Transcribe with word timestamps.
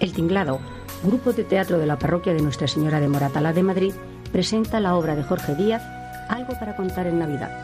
El 0.00 0.12
Tinglado, 0.12 0.60
grupo 1.04 1.32
de 1.32 1.44
teatro 1.44 1.78
de 1.78 1.86
la 1.86 1.98
parroquia 1.98 2.34
de 2.34 2.42
Nuestra 2.42 2.68
Señora 2.68 3.00
de 3.00 3.08
Moratalá 3.08 3.52
de 3.52 3.62
Madrid, 3.62 3.94
presenta 4.32 4.80
la 4.80 4.96
obra 4.96 5.14
de 5.14 5.22
Jorge 5.22 5.54
Díaz, 5.54 5.82
Algo 6.28 6.58
para 6.58 6.74
contar 6.74 7.06
en 7.06 7.18
Navidad, 7.18 7.62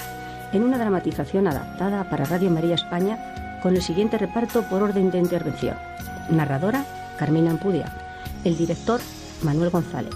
en 0.53 0.63
una 0.63 0.79
dramatización 0.79 1.49
adaptada 1.49 2.09
para 2.11 2.27
Radio 2.27 2.51
María 2.51 2.75
España 2.75 3.59
con 3.63 3.75
el 3.75 3.83
siguiente 3.83 4.19
reparto 4.19 4.63
por 4.69 4.83
orden 4.83 5.11
de 5.11 5.19
intervención. 5.19 5.77
Narradora, 6.31 6.85
Carmina 7.19 7.51
Ampudia. 7.51 7.93
El 8.45 8.57
director, 8.57 9.01
Manuel 9.43 9.71
González. 9.71 10.15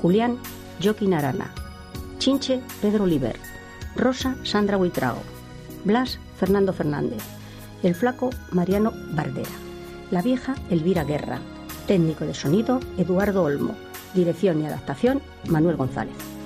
Julián, 0.00 0.38
Joaquín 0.82 1.14
Arana. 1.14 1.50
Chinche, 2.18 2.60
Pedro 2.80 3.04
Oliver. 3.04 3.36
Rosa, 3.96 4.36
Sandra 4.44 4.76
Huitrago. 4.76 5.22
Blas, 5.84 6.18
Fernando 6.38 6.72
Fernández. 6.72 7.22
El 7.82 7.94
flaco, 7.94 8.30
Mariano 8.52 8.92
Bardera. 9.12 9.69
La 10.10 10.22
vieja, 10.22 10.56
Elvira 10.70 11.04
Guerra. 11.04 11.38
Técnico 11.86 12.24
de 12.24 12.34
sonido, 12.34 12.80
Eduardo 12.98 13.44
Olmo. 13.44 13.76
Dirección 14.12 14.60
y 14.60 14.66
adaptación, 14.66 15.22
Manuel 15.48 15.76
González. 15.76 16.39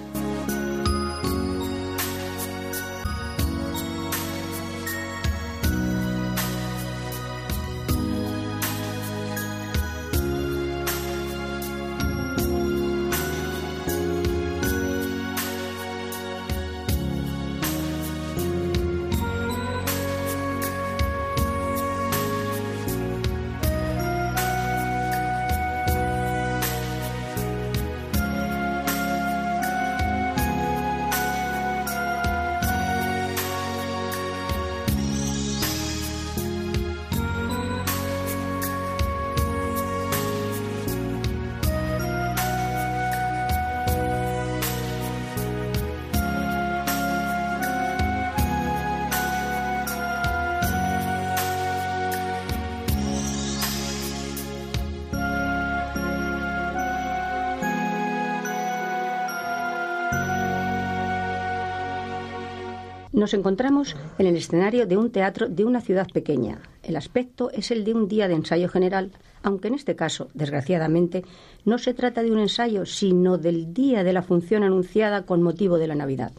Nos 63.24 63.32
encontramos 63.32 63.96
en 64.18 64.26
el 64.26 64.36
escenario 64.36 64.86
de 64.86 64.98
un 64.98 65.10
teatro 65.10 65.48
de 65.48 65.64
una 65.64 65.80
ciudad 65.80 66.06
pequeña. 66.12 66.60
El 66.82 66.94
aspecto 66.94 67.50
es 67.52 67.70
el 67.70 67.82
de 67.82 67.94
un 67.94 68.06
día 68.06 68.28
de 68.28 68.34
ensayo 68.34 68.68
general, 68.68 69.12
aunque 69.42 69.68
en 69.68 69.74
este 69.74 69.96
caso, 69.96 70.28
desgraciadamente, 70.34 71.24
no 71.64 71.78
se 71.78 71.94
trata 71.94 72.22
de 72.22 72.30
un 72.30 72.38
ensayo, 72.38 72.84
sino 72.84 73.38
del 73.38 73.72
día 73.72 74.04
de 74.04 74.12
la 74.12 74.20
función 74.20 74.62
anunciada 74.62 75.22
con 75.22 75.40
motivo 75.40 75.78
de 75.78 75.86
la 75.86 75.94
Navidad. 75.94 76.32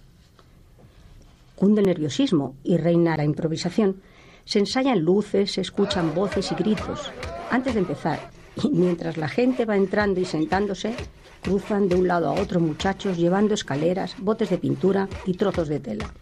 Cunde 1.55 1.81
el 1.81 1.87
nerviosismo 1.87 2.53
y 2.63 2.77
reina 2.77 3.17
la 3.17 3.25
improvisación. 3.25 3.95
Se 4.43 4.59
ensayan 4.59 4.99
luces, 4.99 5.53
se 5.53 5.61
escuchan 5.61 6.13
voces 6.13 6.51
y 6.51 6.55
gritos. 6.55 7.09
Antes 7.49 7.73
de 7.73 7.79
empezar, 7.79 8.29
y 8.63 8.69
mientras 8.69 9.17
la 9.17 9.27
gente 9.27 9.65
va 9.65 9.75
entrando 9.75 10.19
y 10.19 10.25
sentándose, 10.25 10.93
cruzan 11.41 11.89
de 11.89 11.95
un 11.95 12.07
lado 12.07 12.29
a 12.29 12.39
otro 12.39 12.59
muchachos 12.59 13.17
llevando 13.17 13.55
escaleras, 13.55 14.15
botes 14.19 14.51
de 14.51 14.59
pintura 14.59 15.09
y 15.25 15.33
trozos 15.33 15.67
de 15.67 15.79
tela. 15.79 16.13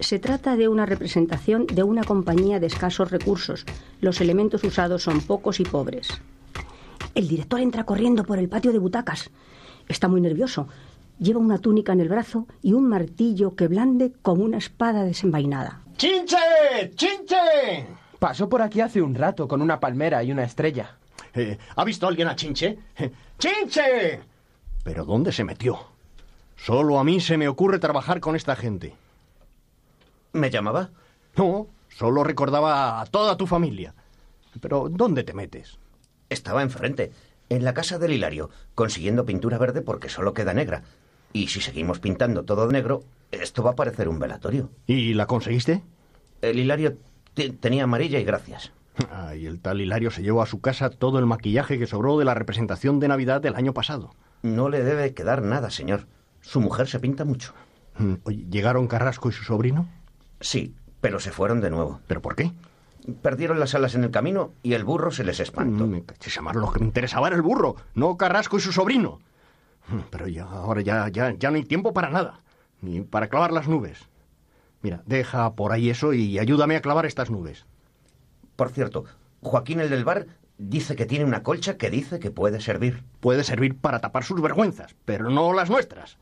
Se 0.00 0.18
trata 0.18 0.56
de 0.56 0.66
una 0.66 0.86
representación 0.86 1.66
de 1.66 1.82
una 1.82 2.04
compañía 2.04 2.58
de 2.58 2.66
escasos 2.66 3.10
recursos. 3.10 3.66
Los 4.00 4.22
elementos 4.22 4.64
usados 4.64 5.02
son 5.02 5.20
pocos 5.20 5.60
y 5.60 5.64
pobres. 5.64 6.08
El 7.14 7.28
director 7.28 7.60
entra 7.60 7.84
corriendo 7.84 8.24
por 8.24 8.38
el 8.38 8.48
patio 8.48 8.72
de 8.72 8.78
butacas. 8.78 9.30
Está 9.88 10.08
muy 10.08 10.22
nervioso. 10.22 10.68
Lleva 11.18 11.38
una 11.38 11.58
túnica 11.58 11.92
en 11.92 12.00
el 12.00 12.08
brazo 12.08 12.46
y 12.62 12.72
un 12.72 12.88
martillo 12.88 13.54
que 13.54 13.68
blande 13.68 14.12
como 14.22 14.42
una 14.42 14.56
espada 14.56 15.04
desenvainada. 15.04 15.82
¡Chinche! 15.98 16.38
¡Chinche! 16.94 17.86
Pasó 18.18 18.48
por 18.48 18.62
aquí 18.62 18.80
hace 18.80 19.02
un 19.02 19.14
rato 19.14 19.46
con 19.46 19.60
una 19.60 19.80
palmera 19.80 20.24
y 20.24 20.32
una 20.32 20.44
estrella. 20.44 20.96
Eh, 21.34 21.58
¿Ha 21.76 21.84
visto 21.84 22.08
alguien 22.08 22.28
a 22.28 22.36
Chinche? 22.36 22.78
¡Chinche! 23.38 24.20
¿Pero 24.82 25.04
dónde 25.04 25.30
se 25.30 25.44
metió? 25.44 25.78
Solo 26.56 26.98
a 26.98 27.04
mí 27.04 27.20
se 27.20 27.36
me 27.36 27.48
ocurre 27.48 27.78
trabajar 27.78 28.20
con 28.20 28.34
esta 28.34 28.56
gente. 28.56 28.94
¿Me 30.32 30.50
llamaba? 30.50 30.90
No, 31.36 31.68
solo 31.88 32.24
recordaba 32.24 33.00
a 33.00 33.06
toda 33.06 33.36
tu 33.36 33.46
familia. 33.46 33.94
Pero 34.60 34.88
¿dónde 34.90 35.24
te 35.24 35.34
metes? 35.34 35.78
Estaba 36.28 36.62
enfrente, 36.62 37.12
en 37.48 37.64
la 37.64 37.74
casa 37.74 37.98
del 37.98 38.12
Hilario, 38.12 38.50
consiguiendo 38.74 39.24
pintura 39.24 39.58
verde 39.58 39.82
porque 39.82 40.08
solo 40.08 40.34
queda 40.34 40.54
negra. 40.54 40.82
Y 41.32 41.48
si 41.48 41.60
seguimos 41.60 42.00
pintando 42.00 42.44
todo 42.44 42.66
de 42.66 42.72
negro, 42.72 43.02
esto 43.30 43.62
va 43.62 43.72
a 43.72 43.76
parecer 43.76 44.08
un 44.08 44.18
velatorio. 44.18 44.70
¿Y 44.86 45.14
la 45.14 45.26
conseguiste? 45.26 45.82
El 46.42 46.58
Hilario 46.58 46.96
tenía 47.60 47.84
amarilla 47.84 48.18
y 48.18 48.24
gracias. 48.24 48.72
Ay, 49.10 49.46
el 49.46 49.60
tal 49.60 49.80
Hilario 49.80 50.10
se 50.10 50.22
llevó 50.22 50.42
a 50.42 50.46
su 50.46 50.60
casa 50.60 50.90
todo 50.90 51.18
el 51.18 51.26
maquillaje 51.26 51.78
que 51.78 51.86
sobró 51.86 52.18
de 52.18 52.24
la 52.24 52.34
representación 52.34 53.00
de 53.00 53.08
Navidad 53.08 53.40
del 53.40 53.54
año 53.54 53.72
pasado. 53.72 54.14
No 54.42 54.68
le 54.68 54.82
debe 54.82 55.14
quedar 55.14 55.42
nada, 55.42 55.70
señor. 55.70 56.06
Su 56.40 56.60
mujer 56.60 56.88
se 56.88 57.00
pinta 57.00 57.24
mucho. 57.24 57.54
Mm, 57.98 58.14
¿Llegaron 58.50 58.88
Carrasco 58.88 59.28
y 59.28 59.32
su 59.32 59.44
sobrino? 59.44 59.88
Sí, 60.40 60.74
pero 61.00 61.20
se 61.20 61.32
fueron 61.32 61.60
de 61.60 61.70
nuevo. 61.70 62.00
¿Pero 62.06 62.22
por 62.22 62.36
qué? 62.36 62.52
Perdieron 63.22 63.60
las 63.60 63.74
alas 63.74 63.94
en 63.94 64.04
el 64.04 64.10
camino 64.10 64.52
y 64.62 64.74
el 64.74 64.84
burro 64.84 65.10
se 65.10 65.24
les 65.24 65.40
espantó. 65.40 65.86
Mm, 65.86 65.90
me 65.90 66.52
lo 66.54 66.72
que 66.72 66.80
me 66.80 66.86
interesaba 66.86 67.28
era 67.28 67.36
el 67.36 67.42
burro, 67.42 67.76
no 67.94 68.16
Carrasco 68.16 68.58
y 68.58 68.60
su 68.60 68.72
sobrino. 68.72 69.20
Mm, 69.88 70.00
pero 70.10 70.28
ya, 70.28 70.44
ahora 70.44 70.82
ya, 70.82 71.08
ya, 71.08 71.32
ya 71.32 71.50
no 71.50 71.56
hay 71.56 71.64
tiempo 71.64 71.92
para 71.92 72.10
nada, 72.10 72.40
ni 72.82 73.00
para 73.00 73.28
clavar 73.28 73.52
las 73.52 73.68
nubes. 73.68 74.08
Mira, 74.82 75.02
deja 75.06 75.54
por 75.54 75.72
ahí 75.72 75.90
eso 75.90 76.12
y 76.12 76.38
ayúdame 76.38 76.76
a 76.76 76.82
clavar 76.82 77.06
estas 77.06 77.30
nubes. 77.30 77.66
Por 78.56 78.70
cierto, 78.70 79.04
Joaquín 79.42 79.80
el 79.80 79.90
del 79.90 80.04
bar 80.04 80.26
dice 80.58 80.96
que 80.96 81.06
tiene 81.06 81.24
una 81.24 81.42
colcha 81.42 81.76
que 81.76 81.90
dice 81.90 82.18
que 82.18 82.30
puede 82.30 82.60
servir. 82.60 83.02
Puede 83.20 83.44
servir 83.44 83.76
para 83.76 84.00
tapar 84.00 84.24
sus 84.24 84.40
vergüenzas, 84.40 84.94
pero 85.04 85.30
no 85.30 85.52
las 85.52 85.70
nuestras. 85.70 86.18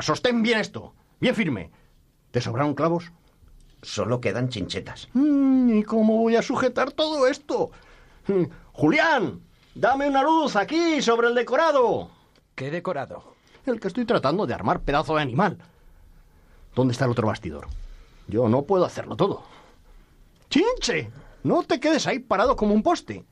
Sostén 0.00 0.42
bien 0.42 0.58
esto, 0.58 0.94
bien 1.20 1.34
firme. 1.34 1.70
¿Te 2.30 2.40
sobraron 2.40 2.74
clavos? 2.74 3.12
Solo 3.84 4.20
quedan 4.20 4.48
chinchetas. 4.48 5.08
Mm, 5.12 5.78
¿Y 5.78 5.82
cómo 5.82 6.16
voy 6.18 6.36
a 6.36 6.42
sujetar 6.42 6.90
todo 6.92 7.26
esto? 7.26 7.70
Mm, 8.26 8.44
Julián, 8.72 9.40
dame 9.74 10.08
una 10.08 10.22
luz 10.22 10.56
aquí 10.56 11.02
sobre 11.02 11.28
el 11.28 11.34
decorado. 11.34 12.08
¿Qué 12.54 12.70
decorado? 12.70 13.34
El 13.66 13.78
que 13.80 13.88
estoy 13.88 14.06
tratando 14.06 14.46
de 14.46 14.54
armar 14.54 14.80
pedazo 14.80 15.16
de 15.16 15.22
animal. 15.22 15.58
¿Dónde 16.74 16.92
está 16.92 17.04
el 17.04 17.10
otro 17.10 17.26
bastidor? 17.26 17.66
Yo 18.26 18.48
no 18.48 18.62
puedo 18.62 18.84
hacerlo 18.86 19.16
todo. 19.16 19.42
¡Chinche! 20.48 21.10
No 21.42 21.62
te 21.62 21.78
quedes 21.78 22.06
ahí 22.06 22.20
parado 22.20 22.56
como 22.56 22.72
un 22.74 22.82
poste. 22.82 23.24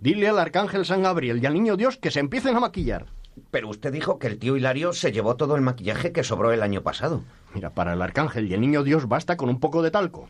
Dile 0.00 0.28
al 0.28 0.38
arcángel 0.38 0.86
San 0.86 1.02
Gabriel 1.02 1.42
y 1.42 1.46
al 1.46 1.54
niño 1.54 1.76
Dios 1.76 1.98
que 1.98 2.10
se 2.10 2.20
empiecen 2.20 2.56
a 2.56 2.60
maquillar. 2.60 3.06
Pero 3.50 3.68
usted 3.68 3.92
dijo 3.92 4.18
que 4.18 4.26
el 4.26 4.38
tío 4.38 4.56
Hilario 4.56 4.92
se 4.92 5.12
llevó 5.12 5.36
todo 5.36 5.56
el 5.56 5.62
maquillaje 5.62 6.12
que 6.12 6.24
sobró 6.24 6.52
el 6.52 6.62
año 6.62 6.82
pasado. 6.82 7.22
Mira, 7.54 7.70
para 7.70 7.92
el 7.92 8.02
arcángel 8.02 8.48
y 8.48 8.54
el 8.54 8.60
niño 8.60 8.82
Dios 8.82 9.08
basta 9.08 9.36
con 9.36 9.48
un 9.48 9.60
poco 9.60 9.82
de 9.82 9.90
talco. 9.90 10.28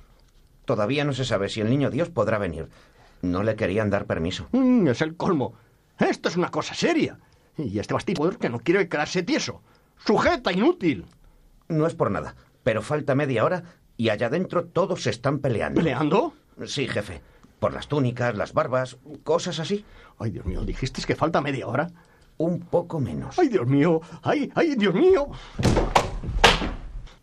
Todavía 0.65 1.05
no 1.05 1.13
se 1.13 1.25
sabe 1.25 1.49
si 1.49 1.61
el 1.61 1.71
niño 1.71 1.91
Dios 1.91 2.09
podrá 2.09 2.39
venir. 2.39 2.69
No 3.23 3.43
le 3.43 3.57
querían 3.57 3.91
dar 3.91 4.07
permiso. 4.07 4.49
Mm, 4.53 4.89
es 4.89 5.03
el 5.03 5.17
colmo. 5.17 5.55
Esto 5.99 6.29
es 6.29 6.37
una 6.37 6.51
cosa 6.51 6.75
seria. 6.75 7.19
Y 7.57 7.79
este 7.79 7.95
bastidor 7.95 8.39
que 8.39 8.49
no 8.49 8.61
quiere 8.61 8.89
quedarse 8.89 9.23
tieso. 9.23 9.63
Sujeta, 10.05 10.53
inútil. 10.53 11.07
No 11.69 11.87
es 11.87 11.95
por 11.95 12.11
nada, 12.11 12.35
pero 12.63 12.83
falta 12.83 13.15
media 13.15 13.45
hora 13.45 13.63
y 13.97 14.09
allá 14.09 14.27
adentro 14.27 14.65
todos 14.65 15.03
se 15.03 15.11
están 15.11 15.39
peleando. 15.39 15.81
¿Peleando? 15.81 16.35
Sí, 16.67 16.89
jefe. 16.89 17.23
Por 17.59 17.73
las 17.73 17.89
túnicas, 17.89 18.37
las 18.37 18.53
barbas, 18.53 18.99
cosas 19.23 19.61
así. 19.61 19.85
Ay, 20.19 20.31
Dios 20.31 20.45
mío, 20.45 20.65
¿dijiste 20.65 21.03
que 21.03 21.17
falta 21.17 21.41
media 21.41 21.67
hora? 21.67 21.91
Un 22.39 22.61
poco 22.61 23.01
menos. 23.01 23.39
¡Ay, 23.39 23.49
Dios 23.49 23.67
mío! 23.67 24.01
¡Ay, 24.23 24.51
ay, 24.55 24.75
Dios 24.75 24.95
mío! 24.95 25.29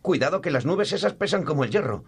Cuidado 0.00 0.40
que 0.40 0.50
las 0.50 0.64
nubes 0.64 0.92
esas 0.92 1.12
pesan 1.12 1.44
como 1.44 1.64
el 1.64 1.70
hierro. 1.70 2.04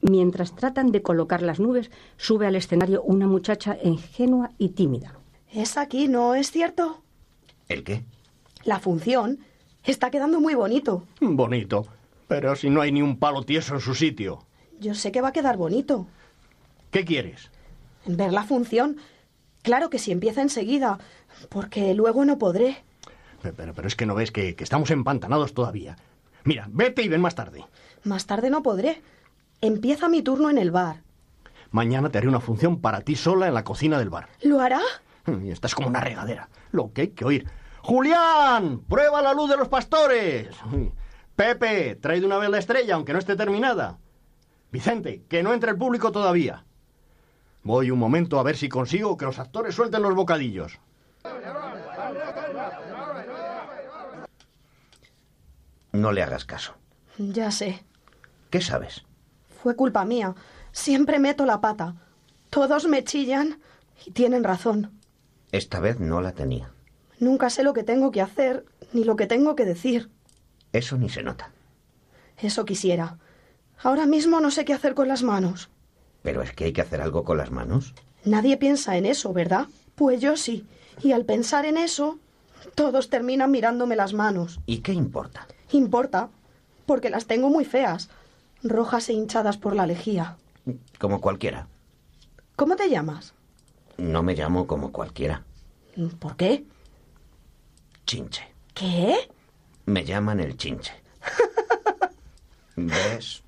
Mientras 0.00 0.54
tratan 0.54 0.92
de 0.92 1.02
colocar 1.02 1.42
las 1.42 1.60
nubes, 1.60 1.90
sube 2.16 2.46
al 2.46 2.56
escenario 2.56 3.02
una 3.02 3.26
muchacha 3.26 3.76
ingenua 3.82 4.52
y 4.58 4.70
tímida. 4.70 5.18
Es 5.52 5.76
aquí, 5.76 6.08
¿no 6.08 6.34
es 6.34 6.50
cierto? 6.50 7.02
¿El 7.68 7.84
qué? 7.84 8.04
La 8.64 8.80
función. 8.80 9.40
Está 9.84 10.10
quedando 10.10 10.40
muy 10.40 10.54
bonito. 10.54 11.04
Bonito. 11.20 11.86
Pero 12.28 12.56
si 12.56 12.70
no 12.70 12.80
hay 12.80 12.92
ni 12.92 13.02
un 13.02 13.18
palo 13.18 13.44
tieso 13.44 13.74
en 13.74 13.80
su 13.80 13.94
sitio. 13.94 14.40
Yo 14.80 14.94
sé 14.94 15.12
que 15.12 15.20
va 15.20 15.28
a 15.28 15.32
quedar 15.32 15.56
bonito. 15.56 16.08
¿Qué 16.90 17.04
quieres? 17.04 17.50
Ver 18.04 18.32
la 18.32 18.44
función 18.44 18.96
Claro 19.66 19.90
que 19.90 19.98
si 19.98 20.12
empieza 20.12 20.42
enseguida, 20.42 21.00
porque 21.48 21.94
luego 21.94 22.24
no 22.24 22.38
podré. 22.38 22.82
Pero, 23.42 23.54
pero- 23.54 23.74
pero 23.74 23.88
es 23.88 23.96
que 23.96 24.06
no 24.06 24.14
ves 24.14 24.30
que, 24.30 24.54
que 24.56 24.64
estamos 24.64 24.90
empantanados 24.90 25.54
todavía. 25.54 25.96
Mira, 26.44 26.68
vete 26.70 27.02
y 27.02 27.08
ven 27.08 27.20
más 27.20 27.34
tarde. 27.34 27.64
Más 28.04 28.26
tarde 28.26 28.50
no 28.50 28.62
podré. 28.62 29.02
Empieza 29.60 30.08
mi 30.08 30.22
turno 30.22 30.50
en 30.50 30.58
el 30.58 30.70
bar. 30.70 31.02
Mañana 31.70 32.08
te 32.10 32.18
haré 32.18 32.28
una 32.28 32.40
función 32.40 32.80
para 32.80 33.00
ti 33.00 33.16
sola 33.16 33.48
en 33.48 33.54
la 33.54 33.64
cocina 33.64 33.98
del 33.98 34.10
bar. 34.10 34.28
¿Lo 34.42 34.60
hará? 34.60 34.80
Y 35.42 35.50
estás 35.50 35.74
como 35.74 35.88
una 35.88 36.00
regadera. 36.00 36.48
Lo 36.70 36.92
que 36.92 37.00
hay 37.02 37.08
que 37.08 37.24
oír. 37.24 37.46
¡Julián! 37.82 38.80
¡Prueba 38.88 39.22
la 39.22 39.32
luz 39.34 39.50
de 39.50 39.56
los 39.56 39.68
pastores! 39.68 40.48
Pepe, 41.34 41.96
trae 41.96 42.20
de 42.20 42.26
una 42.26 42.38
vez 42.38 42.48
la 42.50 42.58
estrella, 42.58 42.94
aunque 42.94 43.12
no 43.12 43.18
esté 43.18 43.36
terminada. 43.36 43.98
Vicente, 44.72 45.22
que 45.28 45.42
no 45.42 45.52
entre 45.52 45.70
el 45.72 45.76
público 45.78 46.12
todavía. 46.12 46.64
Voy 47.62 47.90
un 47.90 47.98
momento 47.98 48.38
a 48.38 48.42
ver 48.42 48.56
si 48.56 48.68
consigo 48.68 49.16
que 49.16 49.24
los 49.24 49.38
actores 49.38 49.74
suelten 49.74 50.02
los 50.02 50.14
bocadillos. 50.14 50.78
No 55.92 56.12
le 56.12 56.22
hagas 56.22 56.44
caso. 56.44 56.74
Ya 57.18 57.50
sé. 57.50 57.82
¿Qué 58.50 58.60
sabes? 58.60 59.04
Fue 59.62 59.76
culpa 59.76 60.04
mía. 60.04 60.34
Siempre 60.72 61.18
meto 61.18 61.46
la 61.46 61.60
pata. 61.60 61.94
Todos 62.50 62.86
me 62.86 63.02
chillan 63.02 63.58
y 64.04 64.10
tienen 64.10 64.44
razón. 64.44 64.92
Esta 65.52 65.80
vez 65.80 65.98
no 66.00 66.20
la 66.20 66.32
tenía. 66.32 66.70
Nunca 67.18 67.48
sé 67.48 67.62
lo 67.62 67.72
que 67.72 67.82
tengo 67.82 68.10
que 68.10 68.20
hacer 68.20 68.66
ni 68.92 69.04
lo 69.04 69.16
que 69.16 69.26
tengo 69.26 69.56
que 69.56 69.64
decir. 69.64 70.10
Eso 70.72 70.98
ni 70.98 71.08
se 71.08 71.22
nota. 71.22 71.50
Eso 72.36 72.64
quisiera. 72.66 73.18
Ahora 73.82 74.06
mismo 74.06 74.40
no 74.40 74.50
sé 74.50 74.64
qué 74.64 74.74
hacer 74.74 74.94
con 74.94 75.08
las 75.08 75.22
manos. 75.22 75.70
Pero 76.22 76.42
es 76.42 76.52
que 76.52 76.64
hay 76.64 76.72
que 76.72 76.82
hacer 76.82 77.00
algo 77.00 77.24
con 77.24 77.38
las 77.38 77.50
manos. 77.50 77.94
Nadie 78.24 78.56
piensa 78.58 78.96
en 78.96 79.06
eso, 79.06 79.32
¿verdad? 79.32 79.66
Pues 79.94 80.20
yo 80.20 80.36
sí. 80.36 80.66
Y 81.02 81.12
al 81.12 81.24
pensar 81.24 81.66
en 81.66 81.76
eso, 81.76 82.18
todos 82.74 83.10
terminan 83.10 83.50
mirándome 83.50 83.96
las 83.96 84.12
manos. 84.12 84.60
¿Y 84.66 84.78
qué 84.78 84.92
importa? 84.92 85.46
Importa, 85.72 86.30
porque 86.86 87.10
las 87.10 87.26
tengo 87.26 87.48
muy 87.50 87.64
feas, 87.64 88.08
rojas 88.62 89.08
e 89.08 89.12
hinchadas 89.12 89.56
por 89.58 89.74
la 89.74 89.86
lejía. 89.86 90.36
Como 90.98 91.20
cualquiera. 91.20 91.68
¿Cómo 92.56 92.76
te 92.76 92.88
llamas? 92.88 93.34
No 93.98 94.22
me 94.22 94.34
llamo 94.34 94.66
como 94.66 94.92
cualquiera. 94.92 95.44
¿Por 96.18 96.36
qué? 96.36 96.64
Chinche. 98.06 98.42
¿Qué? 98.74 99.30
Me 99.86 100.04
llaman 100.04 100.40
el 100.40 100.56
chinche. 100.56 100.92
¿Ves? 102.76 103.42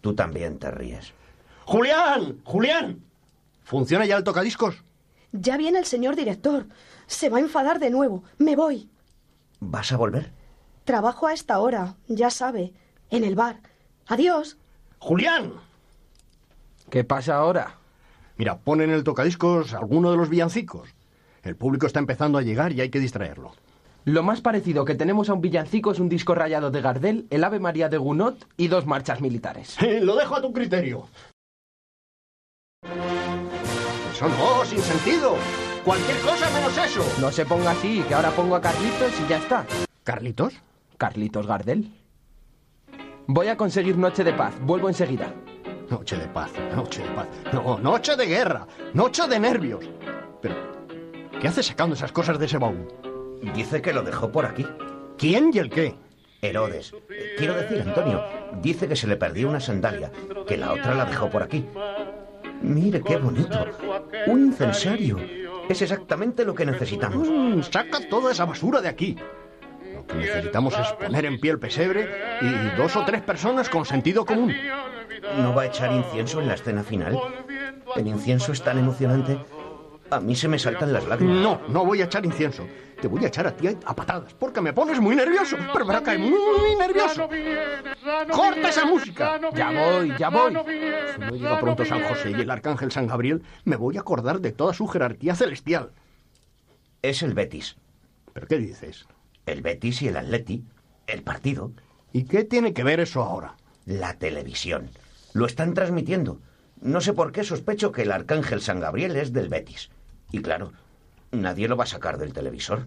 Tú 0.00 0.14
también 0.14 0.58
te 0.58 0.70
ríes. 0.70 1.12
¡Julián! 1.64 2.40
¡Julián! 2.44 3.02
¿Funciona 3.62 4.04
ya 4.04 4.16
el 4.16 4.24
tocadiscos? 4.24 4.82
Ya 5.32 5.56
viene 5.56 5.78
el 5.78 5.86
señor 5.86 6.16
director. 6.16 6.66
Se 7.12 7.28
va 7.28 7.36
a 7.36 7.40
enfadar 7.40 7.78
de 7.78 7.90
nuevo. 7.90 8.24
Me 8.38 8.56
voy. 8.56 8.88
¿Vas 9.60 9.92
a 9.92 9.96
volver? 9.98 10.32
Trabajo 10.84 11.26
a 11.26 11.34
esta 11.34 11.60
hora, 11.60 11.94
ya 12.08 12.30
sabe, 12.30 12.72
en 13.10 13.22
el 13.22 13.36
bar. 13.36 13.60
Adiós. 14.08 14.56
¡Julián! 14.98 15.52
¿Qué 16.90 17.04
pasa 17.04 17.36
ahora? 17.36 17.76
Mira, 18.38 18.58
pon 18.58 18.80
en 18.80 18.90
el 18.90 19.04
tocadiscos 19.04 19.74
alguno 19.74 20.10
de 20.10 20.16
los 20.16 20.30
villancicos. 20.30 20.88
El 21.42 21.54
público 21.54 21.86
está 21.86 22.00
empezando 22.00 22.38
a 22.38 22.42
llegar 22.42 22.72
y 22.72 22.80
hay 22.80 22.88
que 22.88 22.98
distraerlo. 22.98 23.52
Lo 24.04 24.22
más 24.22 24.40
parecido 24.40 24.84
que 24.84 24.94
tenemos 24.94 25.28
a 25.28 25.34
un 25.34 25.42
villancico 25.42 25.92
es 25.92 26.00
un 26.00 26.08
disco 26.08 26.34
rayado 26.34 26.70
de 26.70 26.80
Gardel, 26.80 27.26
el 27.30 27.44
Ave 27.44 27.60
María 27.60 27.88
de 27.90 27.98
Gounod 27.98 28.36
y 28.56 28.68
dos 28.68 28.86
marchas 28.86 29.20
militares. 29.20 29.76
Lo 30.00 30.16
dejo 30.16 30.36
a 30.36 30.42
tu 30.42 30.52
criterio. 30.52 31.06
Eso 34.12 34.28
no, 34.28 34.64
sin 34.64 34.80
sentido. 34.80 35.36
Cualquier 35.84 36.18
cosa 36.20 36.48
menos 36.50 36.78
eso. 36.78 37.04
No 37.20 37.32
se 37.32 37.44
ponga 37.44 37.72
así, 37.72 38.04
que 38.06 38.14
ahora 38.14 38.30
pongo 38.30 38.54
a 38.54 38.60
Carlitos 38.60 39.12
y 39.20 39.28
ya 39.28 39.38
está. 39.38 39.66
¿Carlitos? 40.04 40.54
Carlitos 40.96 41.46
Gardel. 41.46 41.92
Voy 43.26 43.48
a 43.48 43.56
conseguir 43.56 43.96
Noche 43.96 44.22
de 44.22 44.32
Paz. 44.32 44.54
Vuelvo 44.60 44.88
enseguida. 44.88 45.32
Noche 45.90 46.16
de 46.16 46.26
paz, 46.26 46.50
noche 46.74 47.02
de 47.02 47.08
paz. 47.10 47.28
No, 47.52 47.78
noche 47.78 48.16
de 48.16 48.24
guerra, 48.24 48.66
noche 48.94 49.28
de 49.28 49.38
nervios. 49.38 49.84
Pero, 50.40 50.54
¿qué 51.38 51.48
hace 51.48 51.62
sacando 51.62 51.94
esas 51.94 52.12
cosas 52.12 52.38
de 52.38 52.46
ese 52.46 52.56
baúl? 52.56 52.88
Dice 53.54 53.82
que 53.82 53.92
lo 53.92 54.02
dejó 54.02 54.32
por 54.32 54.46
aquí. 54.46 54.66
¿Quién 55.18 55.50
y 55.52 55.58
el 55.58 55.68
qué? 55.68 55.94
Herodes. 56.40 56.94
Quiero 57.36 57.54
decir, 57.54 57.82
Antonio, 57.82 58.24
dice 58.62 58.88
que 58.88 58.96
se 58.96 59.06
le 59.06 59.16
perdió 59.16 59.50
una 59.50 59.60
sandalia, 59.60 60.10
que 60.46 60.56
la 60.56 60.72
otra 60.72 60.94
la 60.94 61.04
dejó 61.04 61.28
por 61.28 61.42
aquí. 61.42 61.66
Mire 62.62 63.02
qué 63.02 63.18
bonito. 63.18 63.66
Un 64.28 64.46
incensario. 64.46 65.41
Es 65.68 65.82
exactamente 65.82 66.44
lo 66.44 66.54
que 66.54 66.66
necesitamos. 66.66 67.28
Mm, 67.28 67.62
saca 67.62 68.08
toda 68.08 68.32
esa 68.32 68.44
basura 68.44 68.80
de 68.80 68.88
aquí. 68.88 69.16
Lo 69.94 70.06
que 70.06 70.14
necesitamos 70.14 70.78
es 70.78 70.92
poner 70.92 71.24
en 71.26 71.38
pie 71.38 71.52
el 71.52 71.58
pesebre 71.58 72.08
y 72.40 72.76
dos 72.76 72.96
o 72.96 73.04
tres 73.04 73.22
personas 73.22 73.68
con 73.68 73.84
sentido 73.84 74.24
común. 74.24 74.54
¿No 75.38 75.54
va 75.54 75.62
a 75.62 75.66
echar 75.66 75.92
incienso 75.92 76.40
en 76.40 76.48
la 76.48 76.54
escena 76.54 76.82
final? 76.82 77.18
El 77.96 78.06
incienso 78.06 78.52
es 78.52 78.62
tan 78.62 78.78
emocionante. 78.78 79.38
A 80.10 80.20
mí 80.20 80.34
se 80.34 80.48
me 80.48 80.58
saltan 80.58 80.92
las 80.92 81.06
lágrimas. 81.06 81.36
No, 81.36 81.60
no 81.68 81.84
voy 81.84 82.02
a 82.02 82.04
echar 82.04 82.24
incienso. 82.26 82.66
Te 83.02 83.08
voy 83.08 83.24
a 83.24 83.26
echar 83.26 83.48
a 83.48 83.56
ti 83.56 83.66
a 83.66 83.96
patadas, 83.96 84.32
porque 84.34 84.60
me 84.60 84.72
pones 84.72 85.00
muy 85.00 85.16
nervioso. 85.16 85.56
Pero 85.72 85.84
me 85.84 85.92
va 85.92 85.98
a 85.98 86.02
caer 86.04 86.20
muy 86.20 86.76
nervioso. 86.78 87.28
¡Corta 88.30 88.68
esa 88.68 88.86
música! 88.86 89.40
Ya 89.56 89.72
voy, 89.72 90.14
ya 90.16 90.28
voy. 90.28 90.52
Si 90.52 91.20
no 91.20 91.30
llega 91.34 91.58
pronto 91.58 91.84
San 91.84 92.04
José 92.04 92.30
y 92.30 92.40
el 92.40 92.48
arcángel 92.48 92.92
San 92.92 93.08
Gabriel, 93.08 93.42
me 93.64 93.74
voy 93.74 93.96
a 93.96 94.02
acordar 94.02 94.38
de 94.38 94.52
toda 94.52 94.72
su 94.72 94.86
jerarquía 94.86 95.34
celestial. 95.34 95.90
Es 97.02 97.24
el 97.24 97.34
Betis. 97.34 97.74
¿Pero 98.34 98.46
qué 98.46 98.58
dices? 98.58 99.04
El 99.46 99.62
Betis 99.62 100.00
y 100.02 100.06
el 100.06 100.16
Atleti. 100.16 100.64
El 101.08 101.24
partido. 101.24 101.72
¿Y 102.12 102.26
qué 102.26 102.44
tiene 102.44 102.72
que 102.72 102.84
ver 102.84 103.00
eso 103.00 103.20
ahora? 103.24 103.56
La 103.84 104.14
televisión. 104.14 104.90
Lo 105.32 105.46
están 105.46 105.74
transmitiendo. 105.74 106.38
No 106.80 107.00
sé 107.00 107.14
por 107.14 107.32
qué 107.32 107.42
sospecho 107.42 107.90
que 107.90 108.02
el 108.02 108.12
arcángel 108.12 108.60
San 108.60 108.78
Gabriel 108.78 109.16
es 109.16 109.32
del 109.32 109.48
Betis. 109.48 109.90
Y 110.30 110.40
claro, 110.40 110.72
nadie 111.32 111.68
lo 111.68 111.76
va 111.76 111.84
a 111.84 111.88
sacar 111.88 112.18
del 112.18 112.32
televisor. 112.32 112.86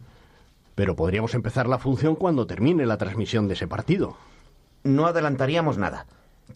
Pero 0.75 0.95
podríamos 0.95 1.33
empezar 1.33 1.67
la 1.67 1.79
función 1.79 2.15
cuando 2.15 2.47
termine 2.47 2.85
la 2.85 2.97
transmisión 2.97 3.47
de 3.47 3.55
ese 3.55 3.67
partido. 3.67 4.17
No 4.83 5.07
adelantaríamos 5.07 5.77
nada. 5.77 6.05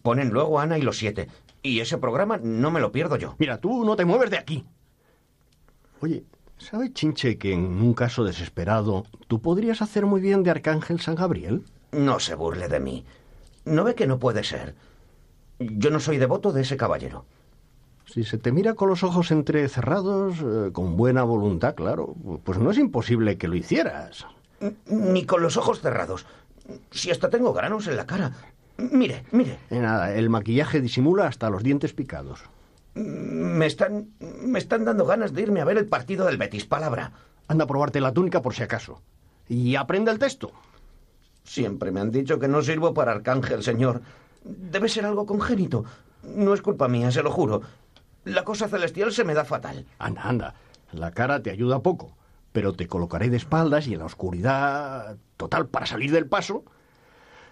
Ponen 0.03 0.29
luego 0.29 0.59
Ana 0.59 0.77
y 0.77 0.81
los 0.81 0.97
siete. 0.97 1.27
Y 1.63 1.79
ese 1.79 1.97
programa 1.97 2.37
no 2.37 2.71
me 2.71 2.79
lo 2.79 2.91
pierdo 2.91 3.17
yo. 3.17 3.35
Mira, 3.39 3.59
tú 3.59 3.83
no 3.83 3.95
te 3.95 4.05
mueves 4.05 4.29
de 4.29 4.37
aquí. 4.37 4.65
Oye, 6.01 6.23
¿sabe 6.57 6.93
Chinche 6.93 7.37
que 7.37 7.53
en 7.53 7.81
un 7.81 7.93
caso 7.93 8.23
desesperado 8.23 9.03
tú 9.27 9.41
podrías 9.41 9.81
hacer 9.81 10.05
muy 10.05 10.21
bien 10.21 10.43
de 10.43 10.51
Arcángel 10.51 10.99
San 10.99 11.15
Gabriel? 11.15 11.63
No 11.91 12.19
se 12.19 12.35
burle 12.35 12.67
de 12.67 12.79
mí. 12.79 13.05
¿No 13.65 13.83
ve 13.83 13.95
que 13.95 14.07
no 14.07 14.19
puede 14.19 14.43
ser? 14.43 14.75
Yo 15.59 15.89
no 15.89 15.99
soy 15.99 16.17
devoto 16.17 16.51
de 16.53 16.61
ese 16.61 16.77
caballero. 16.77 17.25
Si 18.11 18.23
se 18.23 18.39
te 18.39 18.51
mira 18.51 18.73
con 18.73 18.89
los 18.89 19.03
ojos 19.03 19.29
entrecerrados, 19.29 20.37
eh, 20.39 20.71
con 20.71 20.97
buena 20.97 21.23
voluntad, 21.23 21.75
claro, 21.75 22.15
pues 22.43 22.57
no 22.57 22.71
es 22.71 22.77
imposible 22.79 23.37
que 23.37 23.47
lo 23.47 23.55
hicieras. 23.55 24.25
Ni 24.87 25.25
con 25.25 25.43
los 25.43 25.57
ojos 25.57 25.81
cerrados. 25.81 26.25
Si 26.91 27.11
hasta 27.11 27.29
tengo 27.29 27.53
granos 27.53 27.87
en 27.87 27.97
la 27.97 28.07
cara. 28.07 28.31
Mire, 28.77 29.25
mire. 29.31 29.59
Eh, 29.69 29.79
nada, 29.79 30.13
el 30.15 30.29
maquillaje 30.29 30.81
disimula 30.81 31.27
hasta 31.27 31.49
los 31.49 31.61
dientes 31.61 31.93
picados. 31.93 32.41
Me 32.95 33.67
están, 33.67 34.09
me 34.19 34.57
están 34.57 34.85
dando 34.85 35.05
ganas 35.05 35.33
de 35.33 35.43
irme 35.43 35.61
a 35.61 35.65
ver 35.65 35.77
el 35.77 35.85
partido 35.85 36.25
del 36.25 36.37
Betis. 36.37 36.65
Palabra. 36.65 37.11
Anda 37.47 37.65
a 37.65 37.67
probarte 37.67 38.01
la 38.01 38.13
túnica 38.13 38.41
por 38.41 38.55
si 38.55 38.63
acaso. 38.63 39.01
Y 39.47 39.75
aprende 39.75 40.11
el 40.11 40.19
texto. 40.19 40.51
Siempre 41.43 41.91
me 41.91 41.99
han 41.99 42.11
dicho 42.11 42.39
que 42.39 42.47
no 42.47 42.61
sirvo 42.61 42.93
para 42.93 43.11
arcángel, 43.11 43.63
señor. 43.63 44.01
Debe 44.43 44.89
ser 44.89 45.05
algo 45.05 45.25
congénito. 45.25 45.85
No 46.23 46.53
es 46.53 46.61
culpa 46.61 46.87
mía, 46.87 47.11
se 47.11 47.23
lo 47.23 47.31
juro. 47.31 47.61
La 48.29 48.43
cosa 48.43 48.67
celestial 48.67 49.11
se 49.11 49.23
me 49.23 49.33
da 49.33 49.43
fatal. 49.43 49.87
Anda, 49.97 50.21
anda. 50.21 50.55
La 50.91 51.11
cara 51.11 51.41
te 51.41 51.49
ayuda 51.49 51.81
poco, 51.81 52.15
pero 52.51 52.73
te 52.73 52.87
colocaré 52.87 53.29
de 53.29 53.37
espaldas 53.37 53.87
y 53.87 53.93
en 53.93 53.99
la 53.99 54.05
oscuridad 54.05 55.17
total 55.35 55.67
para 55.67 55.87
salir 55.87 56.11
del 56.11 56.27
paso. 56.27 56.63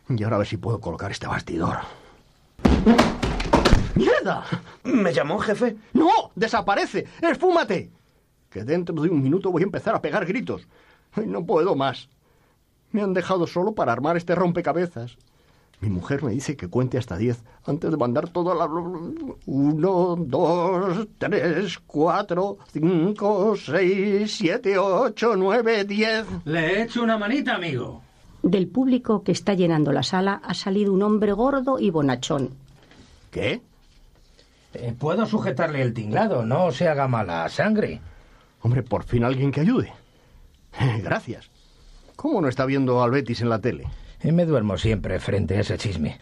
Y 0.07 0.23
ahora 0.23 0.35
a 0.35 0.39
ver 0.39 0.47
si 0.47 0.57
puedo 0.57 0.79
colocar 0.79 1.09
este 1.09 1.25
bastidor. 1.25 1.77
¡Mierda! 3.95 4.43
¿Me 4.83 5.11
llamó, 5.13 5.39
jefe? 5.39 5.77
¡No! 5.93 6.31
¡Desaparece! 6.35 7.07
¡Esfúmate! 7.21 7.91
Que 8.51 8.63
dentro 8.63 9.01
de 9.01 9.09
un 9.09 9.23
minuto 9.23 9.51
voy 9.51 9.63
a 9.63 9.65
empezar 9.65 9.95
a 9.95 10.01
pegar 10.01 10.27
gritos. 10.27 10.67
No 11.15 11.43
puedo 11.43 11.75
más. 11.75 12.07
Me 12.91 13.01
han 13.01 13.15
dejado 13.15 13.47
solo 13.47 13.73
para 13.73 13.93
armar 13.93 14.15
este 14.15 14.35
rompecabezas. 14.35 15.17
Mi 15.79 15.89
mujer 15.89 16.23
me 16.23 16.31
dice 16.31 16.57
que 16.57 16.67
cuente 16.67 16.97
hasta 16.97 17.17
diez 17.17 17.43
antes 17.65 17.91
de 17.91 17.97
mandar 17.97 18.29
todo 18.29 18.51
a 18.51 18.55
la... 18.55 18.65
Uno, 18.65 20.15
dos, 20.17 21.07
tres, 21.19 21.77
cuatro, 21.85 22.57
cinco, 22.73 23.55
seis, 23.55 24.35
siete, 24.37 24.77
ocho, 24.79 25.35
nueve, 25.35 25.83
diez... 25.85 26.25
Le 26.45 26.59
he 26.79 26.83
hecho 26.83 27.03
una 27.03 27.17
manita, 27.19 27.55
amigo. 27.55 28.01
Del 28.41 28.67
público 28.67 29.21
que 29.23 29.31
está 29.31 29.53
llenando 29.53 29.91
la 29.91 30.01
sala 30.01 30.41
ha 30.43 30.55
salido 30.55 30.93
un 30.93 31.03
hombre 31.03 31.33
gordo 31.33 31.77
y 31.79 31.91
bonachón. 31.91 32.55
¿Qué? 33.29 33.61
Eh, 34.73 34.95
Puedo 34.97 35.27
sujetarle 35.27 35.81
el 35.83 35.93
tinglado, 35.93 36.43
no 36.43 36.71
se 36.71 36.87
haga 36.87 37.07
mala 37.07 37.47
sangre. 37.49 38.01
Hombre, 38.61 38.81
por 38.81 39.03
fin 39.03 39.23
alguien 39.23 39.51
que 39.51 39.61
ayude. 39.61 39.93
Gracias. 41.03 41.51
¿Cómo 42.15 42.41
no 42.41 42.47
está 42.47 42.65
viendo 42.65 43.03
al 43.03 43.11
Betis 43.11 43.41
en 43.41 43.49
la 43.49 43.59
tele? 43.59 43.85
Y 44.23 44.31
me 44.31 44.45
duermo 44.45 44.77
siempre 44.77 45.19
frente 45.19 45.57
a 45.57 45.61
ese 45.61 45.77
chisme. 45.77 46.19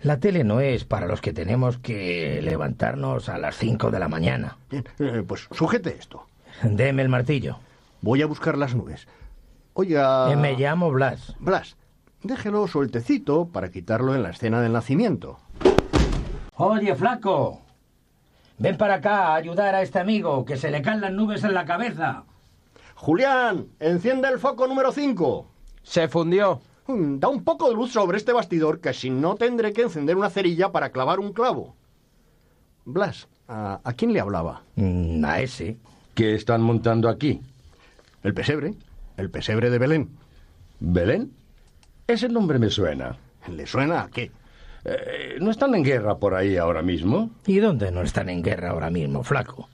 La 0.00 0.18
tele 0.18 0.42
no 0.44 0.60
es 0.60 0.84
para 0.84 1.06
los 1.06 1.20
que 1.20 1.32
tenemos 1.32 1.78
que 1.78 2.40
levantarnos 2.42 3.28
a 3.28 3.38
las 3.38 3.56
5 3.56 3.90
de 3.90 3.98
la 3.98 4.08
mañana. 4.08 4.56
Bien, 4.70 4.84
eh, 4.98 5.22
pues 5.26 5.48
sujete 5.52 5.96
esto. 5.98 6.26
Deme 6.62 7.02
el 7.02 7.08
martillo. 7.08 7.58
Voy 8.00 8.20
a 8.20 8.26
buscar 8.26 8.58
las 8.58 8.74
nubes. 8.74 9.06
Oiga... 9.74 10.32
Eh, 10.32 10.36
Me 10.36 10.54
llamo 10.56 10.90
Blas. 10.90 11.34
Blas, 11.38 11.76
déjelo 12.22 12.66
sueltecito 12.66 13.46
para 13.46 13.70
quitarlo 13.70 14.14
en 14.14 14.22
la 14.24 14.30
escena 14.30 14.60
del 14.60 14.72
nacimiento. 14.72 15.38
Oye, 16.56 16.94
flaco. 16.94 17.62
Ven 18.58 18.76
para 18.76 18.94
acá 18.94 19.28
a 19.28 19.34
ayudar 19.36 19.74
a 19.74 19.82
este 19.82 19.98
amigo, 19.98 20.44
que 20.44 20.56
se 20.56 20.70
le 20.70 20.82
caen 20.82 21.00
las 21.00 21.12
nubes 21.12 21.42
en 21.44 21.54
la 21.54 21.64
cabeza. 21.64 22.24
Julián, 22.94 23.66
enciende 23.80 24.28
el 24.28 24.38
foco 24.38 24.66
número 24.66 24.92
5. 24.92 25.46
Se 25.82 26.08
fundió. 26.08 26.60
Mm, 26.86 27.18
Da 27.18 27.28
un 27.28 27.44
poco 27.44 27.68
de 27.68 27.74
luz 27.74 27.92
sobre 27.92 28.18
este 28.18 28.32
bastidor, 28.32 28.80
que 28.80 28.92
si 28.92 29.10
no 29.10 29.34
tendré 29.36 29.72
que 29.72 29.82
encender 29.82 30.16
una 30.16 30.30
cerilla 30.30 30.72
para 30.72 30.90
clavar 30.90 31.20
un 31.20 31.32
clavo. 31.32 31.74
Blas, 32.84 33.28
¿a, 33.48 33.80
a 33.84 33.92
quién 33.92 34.12
le 34.12 34.20
hablaba? 34.20 34.62
Mm, 34.76 35.24
A 35.24 35.40
ese. 35.40 35.76
¿Qué 36.14 36.34
están 36.34 36.62
montando 36.62 37.08
aquí? 37.08 37.40
El 38.22 38.34
pesebre. 38.34 38.74
El 39.16 39.30
pesebre 39.30 39.70
de 39.70 39.78
Belén. 39.78 40.08
¿Belén? 40.80 41.32
Ese 42.06 42.28
nombre 42.28 42.58
me 42.58 42.70
suena. 42.70 43.16
¿Le 43.48 43.66
suena 43.66 44.02
a 44.02 44.08
qué? 44.10 44.30
Eh, 44.84 45.36
¿No 45.40 45.50
están 45.50 45.74
en 45.74 45.84
guerra 45.84 46.16
por 46.18 46.34
ahí 46.34 46.56
ahora 46.56 46.82
mismo? 46.82 47.30
¿Y 47.46 47.58
dónde 47.58 47.90
no 47.92 48.02
están 48.02 48.28
en 48.28 48.42
guerra 48.42 48.70
ahora 48.70 48.90
mismo, 48.90 49.22
flaco? 49.22 49.68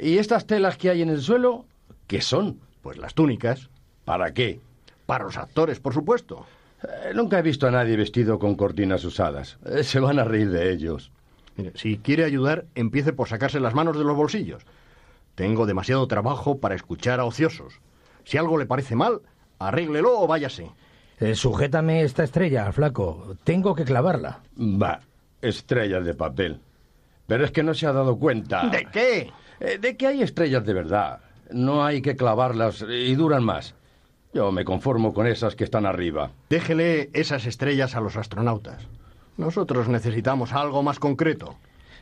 ¿Y 0.00 0.18
estas 0.18 0.46
telas 0.46 0.76
que 0.76 0.90
hay 0.90 1.02
en 1.02 1.10
el 1.10 1.20
suelo? 1.20 1.64
¿Qué 2.06 2.20
son? 2.20 2.60
Pues 2.82 2.96
las 2.98 3.14
túnicas. 3.14 3.68
¿Para 4.04 4.32
qué? 4.32 4.60
Para 5.06 5.24
los 5.24 5.36
actores, 5.36 5.80
por 5.80 5.94
supuesto. 5.94 6.44
Eh, 6.82 7.12
nunca 7.14 7.38
he 7.38 7.42
visto 7.42 7.66
a 7.66 7.70
nadie 7.70 7.96
vestido 7.96 8.38
con 8.38 8.54
cortinas 8.56 9.04
usadas. 9.04 9.58
Eh, 9.64 9.82
se 9.84 10.00
van 10.00 10.18
a 10.18 10.24
reír 10.24 10.50
de 10.50 10.72
ellos. 10.72 11.10
Mire, 11.56 11.72
si 11.74 11.98
quiere 11.98 12.24
ayudar, 12.24 12.66
empiece 12.74 13.12
por 13.12 13.28
sacarse 13.28 13.60
las 13.60 13.74
manos 13.74 13.96
de 13.96 14.04
los 14.04 14.16
bolsillos. 14.16 14.64
Tengo 15.34 15.66
demasiado 15.66 16.06
trabajo 16.06 16.58
para 16.58 16.74
escuchar 16.74 17.20
a 17.20 17.24
ociosos. 17.24 17.80
Si 18.24 18.36
algo 18.36 18.58
le 18.58 18.66
parece 18.66 18.96
mal, 18.96 19.20
arréglelo 19.58 20.18
o 20.18 20.26
váyase. 20.26 20.70
Eh, 21.18 21.34
sujétame 21.34 22.02
esta 22.02 22.24
estrella, 22.24 22.70
flaco. 22.72 23.36
Tengo 23.44 23.74
que 23.74 23.84
clavarla. 23.84 24.40
Va, 24.58 25.00
estrellas 25.40 26.04
de 26.04 26.14
papel. 26.14 26.60
Pero 27.26 27.44
es 27.44 27.50
que 27.50 27.62
no 27.62 27.74
se 27.74 27.86
ha 27.86 27.92
dado 27.92 28.18
cuenta. 28.18 28.68
¿De 28.68 28.86
qué? 28.92 29.32
Eh, 29.60 29.78
de 29.78 29.96
que 29.96 30.06
hay 30.06 30.22
estrellas 30.22 30.64
de 30.64 30.74
verdad. 30.74 31.20
No 31.50 31.84
hay 31.84 32.02
que 32.02 32.16
clavarlas 32.16 32.84
y 32.88 33.14
duran 33.14 33.44
más. 33.44 33.74
Yo 34.36 34.52
me 34.52 34.66
conformo 34.66 35.14
con 35.14 35.26
esas 35.26 35.56
que 35.56 35.64
están 35.64 35.86
arriba. 35.86 36.30
Déjele 36.50 37.08
esas 37.14 37.46
estrellas 37.46 37.96
a 37.96 38.02
los 38.02 38.18
astronautas. 38.18 38.86
Nosotros 39.38 39.88
necesitamos 39.88 40.52
algo 40.52 40.82
más 40.82 40.98
concreto. 40.98 41.56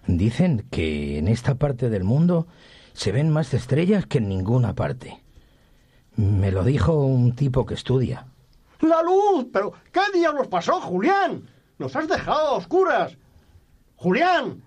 Dicen 0.09 0.67
que 0.73 1.17
en 1.19 1.29
esta 1.29 1.55
parte 1.55 1.91
del 1.91 2.03
mundo 2.03 2.49
se 2.93 3.13
ven 3.13 3.31
más 3.31 3.55
estrellas 3.55 4.07
que 4.07 4.19
en 4.19 4.29
ninguna 4.29 4.75
parte. 4.75 5.23
Me 6.17 6.51
lo 6.51 6.65
dijo 6.65 6.95
un 6.95 7.37
tipo 7.37 7.67
que 7.67 7.75
estudia. 7.75 8.27
¡La 8.81 9.01
luz! 9.01 9.47
¿Pero 9.53 9.73
qué 9.93 10.01
diablos 10.13 10.49
pasó, 10.49 10.81
Julián? 10.81 11.49
Nos 11.79 11.95
has 11.95 12.09
dejado 12.09 12.49
a 12.49 12.57
oscuras. 12.57 13.17
Julián, 13.95 14.61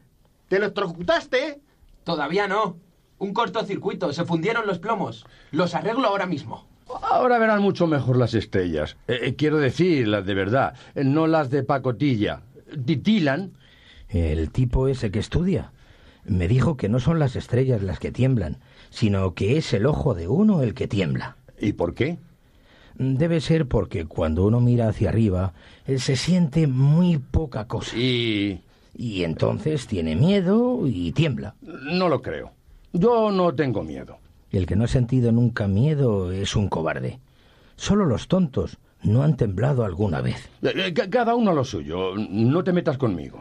¿te 0.48 0.56
electrocutaste? 0.56 1.60
Todavía 2.06 2.48
no. 2.48 2.78
Un 3.18 3.34
cortocircuito. 3.34 4.14
Se 4.14 4.24
fundieron 4.24 4.66
los 4.66 4.80
plomos. 4.80 5.26
Los 5.52 5.76
arreglo 5.76 6.08
ahora 6.08 6.28
mismo. 6.28 6.66
Ahora 7.02 7.38
verán 7.40 7.62
mucho 7.62 7.88
mejor 7.88 8.18
las 8.18 8.34
estrellas. 8.34 8.98
Eh, 9.08 9.20
eh, 9.22 9.36
quiero 9.36 9.58
decir, 9.58 10.08
las 10.08 10.26
de 10.26 10.34
verdad, 10.34 10.74
eh, 10.96 11.04
no 11.04 11.28
las 11.28 11.50
de 11.50 11.64
pacotilla. 11.64 12.42
Titilan. 12.86 13.54
El 14.10 14.52
tipo 14.52 14.88
ese 14.88 15.12
que 15.12 15.20
estudia 15.20 15.72
me 16.24 16.48
dijo 16.48 16.78
que 16.78 16.88
no 16.90 17.00
son 17.00 17.20
las 17.20 17.36
estrellas 17.36 17.84
las 17.84 18.00
que 18.00 18.12
tiemblan, 18.12 18.58
sino 18.90 19.34
que 19.34 19.58
es 19.58 19.74
el 19.74 19.86
ojo 19.86 20.14
de 20.14 20.28
uno 20.28 20.62
el 20.62 20.74
que 20.74 20.88
tiembla. 20.88 21.36
¿Y 21.60 21.74
por 21.74 21.94
qué? 21.94 22.18
Debe 22.96 23.42
ser 23.42 23.68
porque 23.68 24.06
cuando 24.06 24.46
uno 24.46 24.62
mira 24.62 24.88
hacia 24.88 25.10
arriba 25.10 25.54
se 25.86 26.16
siente 26.16 26.68
muy 26.68 27.18
poca 27.18 27.68
cosa. 27.68 27.98
Y... 27.98 28.62
Y 28.98 29.24
entonces 29.24 29.86
tiene 29.86 30.16
miedo 30.16 30.88
y 30.88 31.12
tiembla. 31.12 31.54
no 31.62 32.10
lo 32.10 32.22
creo. 32.22 32.52
Yo 32.94 33.32
no 33.32 33.54
tengo 33.54 33.84
miedo. 33.84 34.18
El 34.58 34.66
que 34.66 34.76
no 34.76 34.86
ha 34.86 34.88
sentido 34.88 35.32
nunca 35.32 35.68
miedo 35.68 36.32
es 36.32 36.56
un 36.56 36.68
cobarde. 36.68 37.20
Solo 37.76 38.06
los 38.06 38.28
tontos 38.28 38.80
no 39.04 39.22
han 39.22 39.38
temblado 39.38 39.86
alguna 39.86 40.20
vez. 40.20 40.50
Eh, 40.64 40.74
eh, 40.76 40.94
ca- 40.96 41.08
Cada 41.12 41.36
uno 41.36 41.52
a 41.52 41.54
lo 41.54 41.64
suyo. 41.64 42.16
No 42.16 42.64
te 42.64 42.74
metas 42.74 42.98
conmigo. 42.98 43.40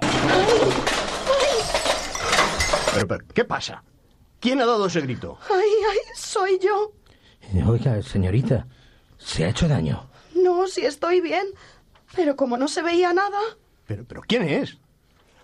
Pero, 2.93 3.07
pero, 3.09 3.25
¿qué 3.33 3.45
pasa? 3.47 3.83
¿Quién 4.41 4.61
ha 4.61 4.67
dado 4.67 4.85
ese 4.87 5.01
grito? 5.01 5.39
Ay, 5.51 5.71
ay, 5.91 5.99
soy 6.15 6.59
yo. 6.63 6.93
Oiga, 7.67 8.03
señorita, 8.03 8.67
¿se 9.17 9.45
ha 9.47 9.49
hecho 9.49 9.69
daño? 9.69 10.11
No, 10.35 10.67
si 10.67 10.85
estoy 10.85 11.23
bien. 11.23 11.47
Pero 12.15 12.37
como 12.37 12.59
no 12.59 12.69
se 12.69 12.83
veía 12.83 13.15
nada. 13.15 13.39
¿Pero, 13.87 14.05
pero 14.07 14.21
quién 14.21 14.43
es? 14.43 14.77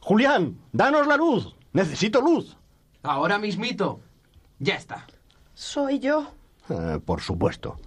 Julián, 0.00 0.58
danos 0.72 1.06
la 1.06 1.16
luz. 1.16 1.54
Necesito 1.72 2.20
luz. 2.20 2.58
Ahora 3.02 3.38
mismito. 3.38 4.00
Ya 4.58 4.74
está. 4.74 5.06
Soy 5.54 5.98
yo. 5.98 6.28
Eh, 6.68 6.98
por 7.04 7.20
supuesto. 7.20 7.78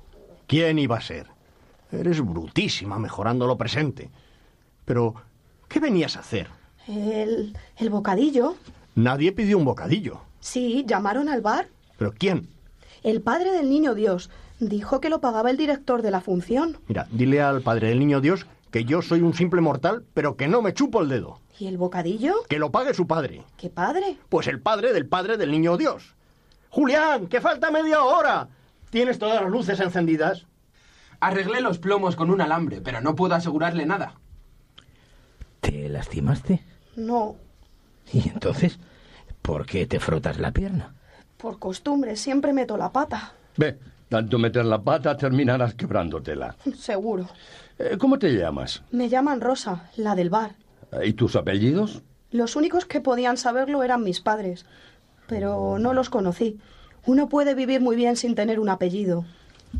¿Quién 0.47 0.79
iba 0.79 0.97
a 0.97 1.01
ser? 1.01 1.27
Eres 1.91 2.21
brutísima 2.21 2.99
mejorando 2.99 3.47
lo 3.47 3.57
presente. 3.57 4.09
Pero, 4.85 5.15
¿qué 5.67 5.79
venías 5.79 6.17
a 6.17 6.19
hacer? 6.19 6.47
El, 6.87 7.57
el 7.77 7.89
bocadillo. 7.89 8.55
Nadie 8.95 9.31
pidió 9.31 9.57
un 9.57 9.65
bocadillo. 9.65 10.21
Sí, 10.39 10.83
llamaron 10.87 11.29
al 11.29 11.41
bar. 11.41 11.67
¿Pero 11.97 12.13
quién? 12.13 12.47
El 13.03 13.21
padre 13.21 13.51
del 13.51 13.69
niño 13.69 13.95
Dios 13.95 14.29
dijo 14.59 15.01
que 15.01 15.09
lo 15.09 15.19
pagaba 15.21 15.49
el 15.49 15.57
director 15.57 16.01
de 16.01 16.11
la 16.11 16.21
función. 16.21 16.77
Mira, 16.87 17.07
dile 17.11 17.41
al 17.41 17.61
padre 17.61 17.89
del 17.89 17.99
niño 17.99 18.21
Dios 18.21 18.45
que 18.71 18.85
yo 18.85 19.01
soy 19.01 19.21
un 19.21 19.33
simple 19.33 19.61
mortal, 19.61 20.03
pero 20.13 20.35
que 20.35 20.47
no 20.47 20.61
me 20.61 20.73
chupo 20.73 21.01
el 21.01 21.09
dedo. 21.09 21.39
¿Y 21.59 21.67
el 21.67 21.77
bocadillo? 21.77 22.35
Que 22.49 22.59
lo 22.59 22.71
pague 22.71 22.93
su 22.93 23.07
padre. 23.07 23.43
¿Qué 23.57 23.69
padre? 23.69 24.17
Pues 24.29 24.47
el 24.47 24.59
padre 24.59 24.91
del 24.93 25.07
padre 25.07 25.37
del 25.37 25.51
niño 25.51 25.77
Dios. 25.77 26.15
Julián, 26.75 27.27
que 27.27 27.39
falta 27.39 27.71
media 27.71 28.03
hora. 28.03 28.49
¿Tienes 28.89 29.17
todas 29.17 29.41
las 29.41 29.49
luces 29.49 29.79
encendidas? 29.79 30.45
Arreglé 31.21 31.61
los 31.61 31.79
plomos 31.79 32.17
con 32.17 32.29
un 32.29 32.41
alambre, 32.41 32.81
pero 32.81 32.99
no 32.99 33.15
puedo 33.15 33.33
asegurarle 33.33 33.85
nada. 33.85 34.15
¿Te 35.61 35.87
lastimaste? 35.87 36.61
No, 36.97 37.37
¿Y 38.11 38.27
entonces? 38.27 38.77
¿Por 39.41 39.65
qué 39.65 39.85
te 39.87 40.01
frotas 40.01 40.37
la 40.37 40.51
pierna? 40.51 40.93
por 41.37 41.59
costumbre 41.59 42.15
siempre 42.17 42.51
meto 42.51 42.75
la 42.75 42.91
pata. 42.91 43.33
Ve, 43.55 43.77
tanto 44.09 44.37
meter 44.37 44.65
la 44.65 44.81
pata 44.81 45.15
terminarás 45.15 45.75
quebrándotela. 45.75 46.55
Seguro. 46.77 47.29
Eh, 47.79 47.95
¿Cómo 47.97 48.19
te 48.19 48.31
llamas? 48.33 48.83
Me 48.91 49.07
llaman 49.07 49.39
Rosa, 49.39 49.89
la 49.95 50.15
del 50.15 50.29
bar. 50.29 50.55
¿Y 51.03 51.13
tus 51.13 51.35
apellidos? 51.37 52.01
Los 52.31 52.57
únicos 52.57 52.85
que 52.85 52.99
podían 52.99 53.37
saberlo 53.37 53.81
eran 53.83 54.03
mis 54.03 54.19
padres. 54.19 54.65
Pero 55.27 55.77
no 55.79 55.93
los 55.93 56.09
conocí. 56.09 56.59
Uno 57.05 57.29
puede 57.29 57.53
vivir 57.53 57.81
muy 57.81 57.95
bien 57.95 58.15
sin 58.15 58.35
tener 58.35 58.59
un 58.59 58.69
apellido. 58.69 59.25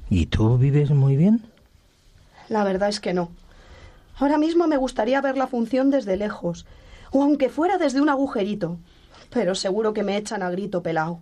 ¿Y 0.09 0.27
tú 0.27 0.57
vives 0.57 0.91
muy 0.91 1.15
bien? 1.15 1.43
La 2.49 2.63
verdad 2.63 2.89
es 2.89 2.99
que 2.99 3.13
no. 3.13 3.31
Ahora 4.17 4.37
mismo 4.37 4.67
me 4.67 4.77
gustaría 4.77 5.21
ver 5.21 5.37
la 5.37 5.47
función 5.47 5.89
desde 5.89 6.17
lejos, 6.17 6.65
o 7.11 7.23
aunque 7.23 7.49
fuera 7.49 7.77
desde 7.77 8.01
un 8.01 8.09
agujerito. 8.09 8.77
Pero 9.29 9.55
seguro 9.55 9.93
que 9.93 10.03
me 10.03 10.17
echan 10.17 10.43
a 10.43 10.49
grito 10.49 10.81
pelao. 10.81 11.21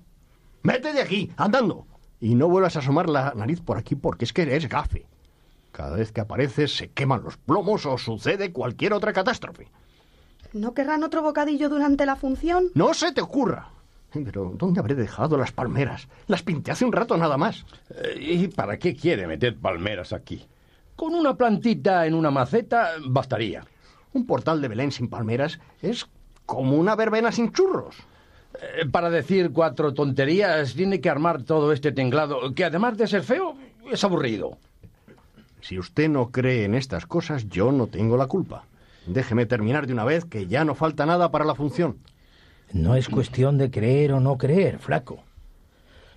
Vete 0.64 0.94
de 0.94 1.02
aquí, 1.02 1.32
andando. 1.38 1.86
Y 2.20 2.36
no 2.36 2.48
vuelvas 2.48 2.76
a 2.76 2.80
asomar 2.80 3.10
la 3.10 3.34
nariz 3.36 3.62
por 3.62 3.78
aquí 3.78 3.96
porque 3.96 4.26
es 4.26 4.34
que 4.34 4.44
eres 4.44 4.70
gafe. 4.70 5.06
Cada 5.72 5.98
vez 5.98 6.12
que 6.12 6.22
apareces 6.22 6.76
se 6.76 6.90
queman 6.90 7.24
los 7.24 7.38
plomos 7.38 7.86
o 7.86 7.98
sucede 7.98 8.54
cualquier 8.54 8.94
otra 8.94 9.12
catástrofe. 9.12 9.68
¿No 10.54 10.74
querrán 10.74 11.04
otro 11.04 11.24
bocadillo 11.24 11.68
durante 11.68 12.06
la 12.06 12.16
función? 12.16 12.66
No 12.76 12.94
se 12.94 13.12
te 13.12 13.22
ocurra. 13.22 13.70
Pero 14.14 14.54
¿dónde 14.56 14.80
habré 14.80 14.96
dejado 14.96 15.38
las 15.38 15.52
palmeras? 15.52 16.08
Las 16.28 16.44
pinté 16.44 16.72
hace 16.72 16.86
un 16.86 16.92
rato 16.92 17.18
nada 17.18 17.38
más. 17.38 17.66
Eh, 17.90 18.18
¿Y 18.20 18.48
para 18.48 18.78
qué 18.78 18.96
quiere 18.96 19.26
meter 19.28 19.58
palmeras 19.58 20.14
aquí? 20.14 20.46
Con 20.96 21.16
una 21.16 21.36
plantita 21.36 22.06
en 22.06 22.14
una 22.14 22.30
maceta 22.30 22.92
bastaría. 23.08 23.66
Un 24.14 24.28
portal 24.28 24.62
de 24.62 24.68
Belén 24.68 24.92
sin 24.92 25.08
palmeras 25.10 25.60
es 25.82 26.08
como 26.46 26.78
una 26.78 26.96
verbena 26.96 27.32
sin 27.32 27.52
churros. 27.52 27.96
Eh, 28.62 28.86
Para 28.86 29.10
decir 29.10 29.52
cuatro 29.52 29.94
tonterías 29.94 30.76
tiene 30.76 31.02
que 31.02 31.10
armar 31.10 31.42
todo 31.42 31.74
este 31.74 31.92
tinglado, 31.92 32.54
que 32.54 32.66
además 32.66 32.98
de 32.98 33.08
ser 33.08 33.24
feo, 33.24 33.56
es 33.92 34.04
aburrido. 34.04 34.58
Si 35.62 35.80
usted 35.80 36.10
no 36.10 36.30
cree 36.30 36.66
en 36.66 36.76
estas 36.76 37.08
cosas, 37.08 37.48
yo 37.50 37.72
no 37.72 37.88
tengo 37.88 38.16
la 38.18 38.28
culpa. 38.28 38.66
Déjeme 39.08 39.46
terminar 39.48 39.88
de 39.88 39.94
una 39.94 40.06
vez, 40.06 40.26
que 40.26 40.46
ya 40.46 40.64
no 40.64 40.76
falta 40.76 41.06
nada 41.06 41.32
para 41.32 41.46
la 41.46 41.56
función. 41.56 41.98
No 42.72 42.96
es 42.96 43.10
cuestión 43.10 43.58
de 43.58 43.70
creer 43.70 44.14
o 44.14 44.20
no 44.20 44.38
creer, 44.38 44.80
flaco. 44.80 45.24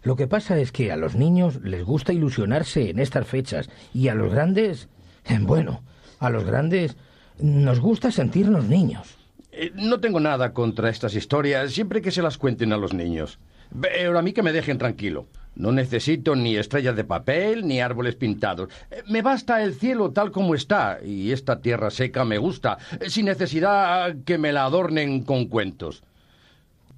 Lo 0.03 0.17
que 0.17 0.26
pasa 0.29 0.59
es 0.59 0.73
que 0.73 0.93
a 0.93 0.97
los 0.97 1.17
niños 1.17 1.61
les 1.62 1.85
gusta 1.85 2.12
ilusionarse 2.12 2.91
en 2.91 2.99
estas 2.99 3.26
fechas 3.26 3.69
y 3.93 4.09
a 4.09 4.15
los 4.15 4.33
grandes, 4.33 4.88
eh, 5.26 5.38
bueno, 5.43 5.83
a 6.19 6.31
los 6.31 6.45
grandes 6.45 6.97
nos 7.38 7.81
gusta 7.81 8.11
sentirnos 8.11 8.67
niños. 8.67 9.17
Eh, 9.53 9.73
no 9.75 10.00
tengo 10.00 10.21
nada 10.21 10.53
contra 10.53 10.91
estas 10.91 11.15
historias, 11.15 11.73
siempre 11.73 12.03
que 12.03 12.11
se 12.11 12.23
las 12.23 12.38
cuenten 12.38 12.73
a 12.73 12.76
los 12.76 12.95
niños. 12.95 13.38
Pero 13.81 14.19
a 14.19 14.23
mí 14.23 14.33
que 14.33 14.43
me 14.43 14.53
dejen 14.53 14.79
tranquilo. 14.79 15.26
No 15.55 15.73
necesito 15.73 16.37
ni 16.37 16.57
estrellas 16.57 16.97
de 16.97 17.05
papel 17.05 17.67
ni 17.67 17.81
árboles 17.81 18.15
pintados. 18.15 18.69
Eh, 18.91 19.03
Me 19.09 19.23
basta 19.23 19.62
el 19.62 19.75
cielo 19.75 20.11
tal 20.12 20.31
como 20.31 20.55
está 20.55 20.99
y 21.03 21.33
esta 21.33 21.61
tierra 21.61 21.91
seca 21.91 22.25
me 22.25 22.38
gusta, 22.38 22.76
eh, 23.00 23.09
sin 23.09 23.25
necesidad 23.26 24.15
que 24.25 24.38
me 24.38 24.53
la 24.53 24.65
adornen 24.65 25.23
con 25.23 25.47
cuentos. 25.47 26.03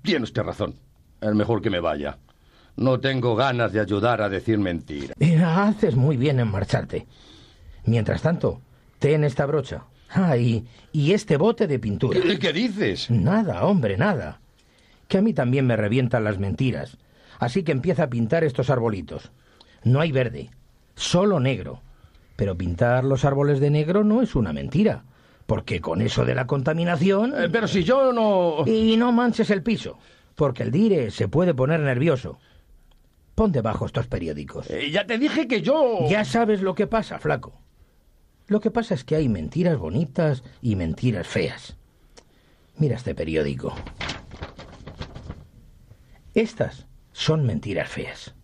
Tiene 0.03 0.25
usted 0.25 0.43
razón. 0.43 0.75
Es 1.21 1.35
mejor 1.35 1.63
que 1.63 1.71
me 1.71 1.81
vaya. 1.81 2.19
No 2.77 3.01
tengo 3.01 3.35
ganas 3.35 3.73
de 3.73 3.81
ayudar 3.81 4.23
a 4.23 4.29
decir 4.29 4.59
mentiras. 4.59 5.17
Haces 5.45 5.97
muy 5.97 6.17
bien 6.17 6.39
en 6.41 6.49
marcharte. 6.49 7.07
Mientras 7.85 8.23
tanto, 8.23 8.61
ten 8.99 9.25
esta 9.25 9.47
brocha. 9.47 9.85
Ah, 10.11 10.37
y, 10.37 10.67
y 10.93 11.13
este 11.13 11.37
bote 11.37 11.67
de 11.67 11.79
pintura. 11.79 12.21
¿Qué, 12.21 12.39
qué 12.39 12.53
dices? 12.53 13.11
Nada, 13.11 13.65
hombre, 13.65 13.97
nada. 13.97 14.41
Que 15.09 15.19
a 15.19 15.23
mí 15.23 15.35
también 15.35 15.67
me 15.67 15.77
revientan 15.77 16.25
las 16.25 16.39
mentiras. 16.39 16.97
Así 17.39 17.63
que 17.63 17.73
empieza 17.73 18.05
a 18.05 18.11
pintar 18.11 18.45
estos 18.45 18.71
arbolitos. 18.71 19.31
No 19.85 20.01
hay 20.01 20.13
verde, 20.13 20.51
solo 20.95 21.41
negro. 21.41 21.83
Pero 22.37 22.57
pintar 22.57 23.05
los 23.05 23.25
árboles 23.25 23.59
de 23.61 23.71
negro 23.71 24.05
no 24.05 24.23
es 24.23 24.35
una 24.35 24.53
mentira. 24.53 25.05
Porque 25.49 25.81
con 25.81 26.03
eso 26.03 26.27
de 26.27 26.35
la 26.35 26.47
contaminación... 26.47 27.33
Eh, 27.35 27.49
pero 27.51 27.67
si 27.67 27.83
yo 27.83 28.13
no... 28.13 28.67
Y 28.67 28.99
no 28.99 29.13
manches 29.13 29.49
el 29.49 29.63
piso, 29.63 29.97
porque 30.35 30.63
el 30.63 30.71
dire 30.71 31.11
se 31.11 31.27
puede 31.27 31.55
poner 31.55 31.81
nervioso. 31.81 32.39
Pon 33.35 33.51
debajo 33.51 33.87
estos 33.87 34.07
periódicos. 34.09 34.69
Eh, 34.69 34.91
ya 34.91 35.07
te 35.07 35.17
dije 35.17 35.49
que 35.49 35.63
yo... 35.63 36.07
Ya 36.07 36.27
sabes 36.27 36.61
lo 36.61 36.75
que 36.75 36.87
pasa, 36.87 37.19
flaco. 37.19 37.63
Lo 38.47 38.61
que 38.61 38.71
pasa 38.71 38.93
es 38.93 39.05
que 39.05 39.17
hay 39.17 39.31
mentiras 39.31 39.79
bonitas 39.79 40.45
y 40.61 40.77
mentiras 40.77 41.27
feas. 41.27 41.79
Mira 42.77 42.97
este 42.97 43.15
periódico. 43.15 43.75
Estas 46.35 46.87
son 47.13 47.47
mentiras 47.47 47.89
feas. 47.89 48.35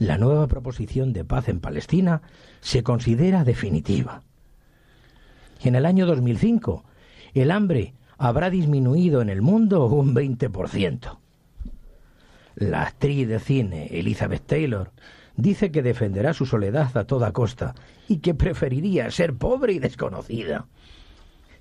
La 0.00 0.18
nueva 0.18 0.48
proposición 0.48 1.12
de 1.12 1.24
paz 1.24 1.48
en 1.48 1.60
Palestina 1.60 2.22
se 2.62 2.82
considera 2.82 3.44
definitiva. 3.44 4.24
En 5.62 5.74
el 5.74 5.86
año 5.86 6.06
2005, 6.06 6.84
el 7.34 7.50
hambre 7.50 7.94
habrá 8.18 8.50
disminuido 8.50 9.22
en 9.22 9.28
el 9.28 9.42
mundo 9.42 9.86
un 9.86 10.14
20%. 10.14 11.18
La 12.56 12.82
actriz 12.82 13.28
de 13.28 13.40
cine 13.40 13.88
Elizabeth 13.90 14.46
Taylor 14.46 14.92
dice 15.36 15.72
que 15.72 15.82
defenderá 15.82 16.32
su 16.32 16.46
soledad 16.46 16.96
a 16.96 17.04
toda 17.04 17.32
costa 17.32 17.74
y 18.08 18.18
que 18.18 18.34
preferiría 18.34 19.10
ser 19.10 19.34
pobre 19.34 19.72
y 19.72 19.78
desconocida. 19.78 20.66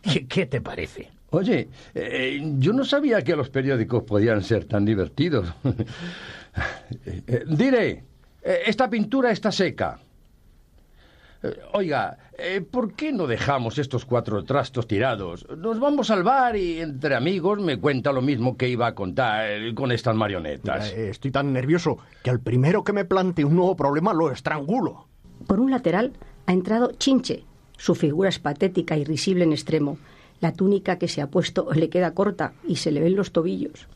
¿Qué, 0.02 0.46
te 0.46 0.62
parece? 0.62 1.10
Oye, 1.30 1.70
eh, 1.96 2.42
yo 2.60 2.74
no 2.74 2.84
sabía 2.84 3.24
que 3.24 3.36
los 3.36 3.50
periódicos 3.50 4.04
podían 4.04 4.44
ser 4.44 4.66
tan 4.66 4.86
divertidos. 4.86 5.54
Eh, 7.06 7.46
diré, 7.48 8.04
eh, 8.44 8.60
esta 8.68 8.88
pintura 8.88 9.32
está 9.32 9.52
seca. 9.52 10.00
Eh, 11.44 11.60
Oiga, 11.74 12.18
eh, 12.38 12.62
¿por 12.62 12.94
qué 12.94 13.12
no 13.12 13.28
dejamos 13.28 13.78
estos 13.78 14.06
cuatro 14.06 14.44
trastos 14.44 14.88
tirados? 14.88 15.46
Nos 15.58 15.80
vamos 15.80 16.10
al 16.10 16.24
bar 16.24 16.56
y 16.56 16.80
entre 16.80 17.16
amigos 17.16 17.60
me 17.60 17.80
cuenta 17.80 18.12
lo 18.12 18.22
mismo 18.22 18.58
que 18.58 18.70
iba 18.70 18.88
a 18.88 18.96
contar 18.96 19.52
eh, 19.52 19.76
con 19.76 19.92
estas 19.92 20.16
marionetas. 20.16 20.92
Estoy 20.94 21.32
tan 21.32 21.52
nervioso 21.52 21.98
que 22.24 22.30
al 22.30 22.40
primero 22.40 22.84
que 22.84 22.94
me 22.94 23.06
plante 23.06 23.44
un 23.44 23.56
nuevo 23.56 23.76
problema 23.76 24.14
lo 24.14 24.32
estrangulo. 24.32 25.08
Por 25.46 25.60
un 25.60 25.72
lateral 25.72 26.14
ha 26.46 26.54
entrado 26.54 26.94
Chinche. 26.94 27.44
Su 27.78 27.96
figura 27.96 28.30
es 28.30 28.40
patética 28.40 28.98
y 28.98 29.04
risible 29.04 29.44
en 29.44 29.52
extremo. 29.52 29.98
La 30.40 30.54
túnica 30.54 30.98
que 30.98 31.08
se 31.08 31.22
ha 31.22 31.28
puesto 31.28 31.68
le 31.74 31.90
queda 31.90 32.14
corta 32.14 32.54
y 32.68 32.78
se 32.78 32.92
le 32.92 33.02
ven 33.02 33.16
los 33.16 33.32
tobillos. 33.32 33.88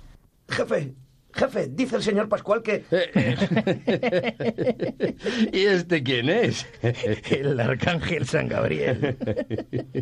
Jefe, 0.49 0.93
jefe, 1.37 1.67
dice 1.69 1.97
el 1.97 2.03
señor 2.03 2.29
Pascual 2.29 2.63
que... 2.63 2.83
¿Y 5.53 5.59
este 5.59 6.03
quién 6.03 6.29
es? 6.29 6.65
El 7.31 7.59
arcángel 7.59 8.27
San 8.27 8.47
Gabriel. 8.47 9.17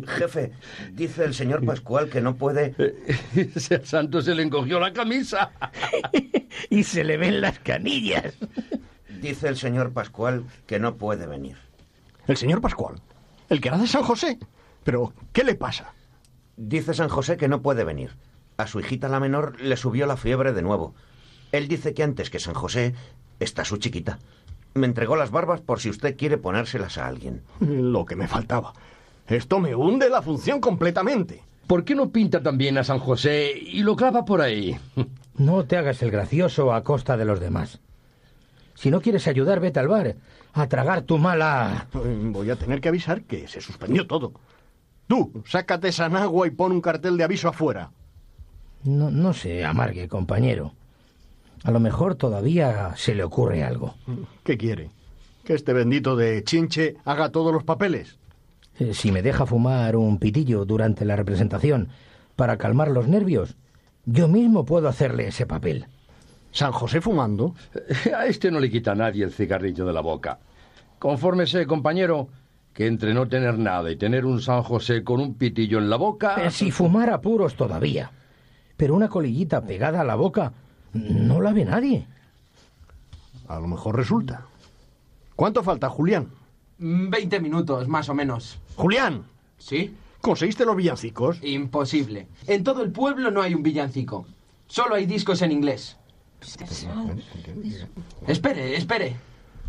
Jefe, 0.06 0.52
dice 0.92 1.24
el 1.24 1.34
señor 1.34 1.64
Pascual 1.64 2.08
que 2.08 2.20
no 2.20 2.36
puede... 2.36 2.74
Ese 3.36 3.84
santo 3.84 4.22
se 4.22 4.34
le 4.34 4.42
encogió 4.42 4.80
la 4.80 4.92
camisa. 4.92 5.52
y 6.70 6.82
se 6.82 7.04
le 7.04 7.16
ven 7.16 7.40
las 7.40 7.58
canillas. 7.58 8.34
Dice 9.20 9.48
el 9.48 9.56
señor 9.56 9.92
Pascual 9.92 10.44
que 10.66 10.78
no 10.78 10.96
puede 10.96 11.26
venir. 11.26 11.56
El 12.26 12.36
señor 12.36 12.60
Pascual, 12.60 12.96
el 13.48 13.60
que 13.60 13.68
era 13.68 13.78
de 13.78 13.86
San 13.86 14.02
José. 14.02 14.38
Pero, 14.84 15.12
¿qué 15.32 15.44
le 15.44 15.54
pasa? 15.54 15.94
Dice 16.56 16.94
San 16.94 17.08
José 17.08 17.36
que 17.36 17.48
no 17.48 17.62
puede 17.62 17.84
venir. 17.84 18.16
A 18.56 18.66
su 18.66 18.80
hijita 18.80 19.08
la 19.08 19.20
menor 19.20 19.60
le 19.60 19.76
subió 19.76 20.06
la 20.06 20.16
fiebre 20.16 20.52
de 20.52 20.62
nuevo. 20.62 20.94
Él 21.52 21.68
dice 21.68 21.94
que 21.94 22.02
antes 22.02 22.30
que 22.30 22.38
San 22.38 22.54
José 22.54 22.94
está 23.40 23.64
su 23.64 23.76
chiquita. 23.76 24.18
Me 24.74 24.86
entregó 24.86 25.16
las 25.16 25.30
barbas 25.30 25.60
por 25.60 25.80
si 25.80 25.88
usted 25.88 26.16
quiere 26.16 26.38
ponérselas 26.38 26.98
a 26.98 27.06
alguien. 27.06 27.42
Lo 27.60 28.04
que 28.04 28.16
me 28.16 28.28
faltaba. 28.28 28.72
Esto 29.26 29.58
me 29.58 29.74
hunde 29.74 30.08
la 30.10 30.22
función 30.22 30.60
completamente. 30.60 31.42
¿Por 31.66 31.84
qué 31.84 31.94
no 31.94 32.10
pinta 32.10 32.42
también 32.42 32.78
a 32.78 32.84
San 32.84 32.98
José 32.98 33.52
y 33.56 33.82
lo 33.82 33.96
clava 33.96 34.24
por 34.24 34.40
ahí? 34.40 34.76
No 35.38 35.66
te 35.66 35.76
hagas 35.76 36.00
el 36.02 36.10
gracioso 36.10 36.72
a 36.72 36.82
costa 36.82 37.18
de 37.18 37.26
los 37.26 37.40
demás. 37.40 37.80
Si 38.74 38.90
no 38.90 39.02
quieres 39.02 39.28
ayudar, 39.28 39.60
vete 39.60 39.78
al 39.78 39.88
bar 39.88 40.16
a 40.54 40.66
tragar 40.66 41.02
tu 41.02 41.18
mala... 41.18 41.88
Voy 41.92 42.48
a 42.48 42.56
tener 42.56 42.80
que 42.80 42.88
avisar 42.88 43.22
que 43.24 43.46
se 43.46 43.60
suspendió 43.60 44.06
todo. 44.06 44.32
Tú, 45.06 45.42
sácate 45.46 45.88
esa 45.88 46.06
agua 46.06 46.46
y 46.46 46.50
pon 46.50 46.72
un 46.72 46.80
cartel 46.80 47.18
de 47.18 47.24
aviso 47.24 47.48
afuera. 47.48 47.90
No, 48.84 49.10
no 49.10 49.34
se 49.34 49.62
amargue, 49.64 50.08
compañero. 50.08 50.72
A 51.66 51.72
lo 51.72 51.80
mejor 51.80 52.14
todavía 52.14 52.92
se 52.94 53.12
le 53.16 53.24
ocurre 53.24 53.64
algo. 53.64 53.96
¿Qué 54.44 54.56
quiere? 54.56 54.90
¿Que 55.44 55.54
este 55.54 55.72
bendito 55.72 56.14
de 56.14 56.44
Chinche 56.44 56.94
haga 57.04 57.30
todos 57.30 57.52
los 57.52 57.64
papeles? 57.64 58.18
Eh, 58.78 58.94
Si 58.94 59.10
me 59.10 59.20
deja 59.20 59.46
fumar 59.46 59.96
un 59.96 60.18
pitillo 60.18 60.64
durante 60.64 61.04
la 61.04 61.16
representación 61.16 61.88
para 62.36 62.56
calmar 62.56 62.92
los 62.92 63.08
nervios, 63.08 63.56
yo 64.04 64.28
mismo 64.28 64.64
puedo 64.64 64.88
hacerle 64.88 65.26
ese 65.26 65.44
papel. 65.44 65.86
¿San 66.52 66.70
José 66.70 67.00
fumando? 67.00 67.56
A 68.16 68.26
este 68.26 68.52
no 68.52 68.60
le 68.60 68.70
quita 68.70 68.92
a 68.92 68.94
nadie 68.94 69.24
el 69.24 69.32
cigarrillo 69.32 69.84
de 69.86 69.92
la 69.92 70.02
boca. 70.02 70.38
Confórmese, 71.00 71.66
compañero, 71.66 72.28
que 72.74 72.86
entre 72.86 73.12
no 73.12 73.26
tener 73.26 73.58
nada 73.58 73.90
y 73.90 73.96
tener 73.96 74.24
un 74.24 74.40
San 74.40 74.62
José 74.62 75.02
con 75.02 75.20
un 75.20 75.34
pitillo 75.34 75.78
en 75.78 75.90
la 75.90 75.96
boca... 75.96 76.36
Eh, 76.46 76.50
Si 76.52 76.70
fumara 76.70 77.20
puros 77.20 77.56
todavía. 77.56 78.12
Pero 78.76 78.94
una 78.94 79.08
colillita 79.08 79.62
pegada 79.66 80.02
a 80.02 80.04
la 80.04 80.14
boca 80.14 80.52
no 80.96 81.40
la 81.40 81.52
ve 81.52 81.64
nadie. 81.64 82.06
A 83.48 83.60
lo 83.60 83.68
mejor 83.68 83.96
resulta. 83.96 84.42
¿Cuánto 85.36 85.62
falta, 85.62 85.88
Julián? 85.88 86.28
Mm, 86.78 87.10
Veinte 87.10 87.40
minutos, 87.40 87.88
más 87.88 88.08
o 88.08 88.14
menos. 88.14 88.58
Julián, 88.76 89.24
¿Sí? 89.58 89.94
¿conseguiste 90.20 90.64
los 90.64 90.76
villancicos? 90.76 91.38
Imposible. 91.42 92.26
En 92.46 92.64
todo 92.64 92.82
el 92.82 92.90
pueblo 92.90 93.30
no 93.30 93.42
hay 93.42 93.54
un 93.54 93.62
villancico. 93.62 94.26
Solo 94.66 94.96
hay 94.96 95.06
discos 95.06 95.42
en 95.42 95.52
inglés. 95.52 95.96
Espere, 98.26 98.76
espere. 98.76 99.16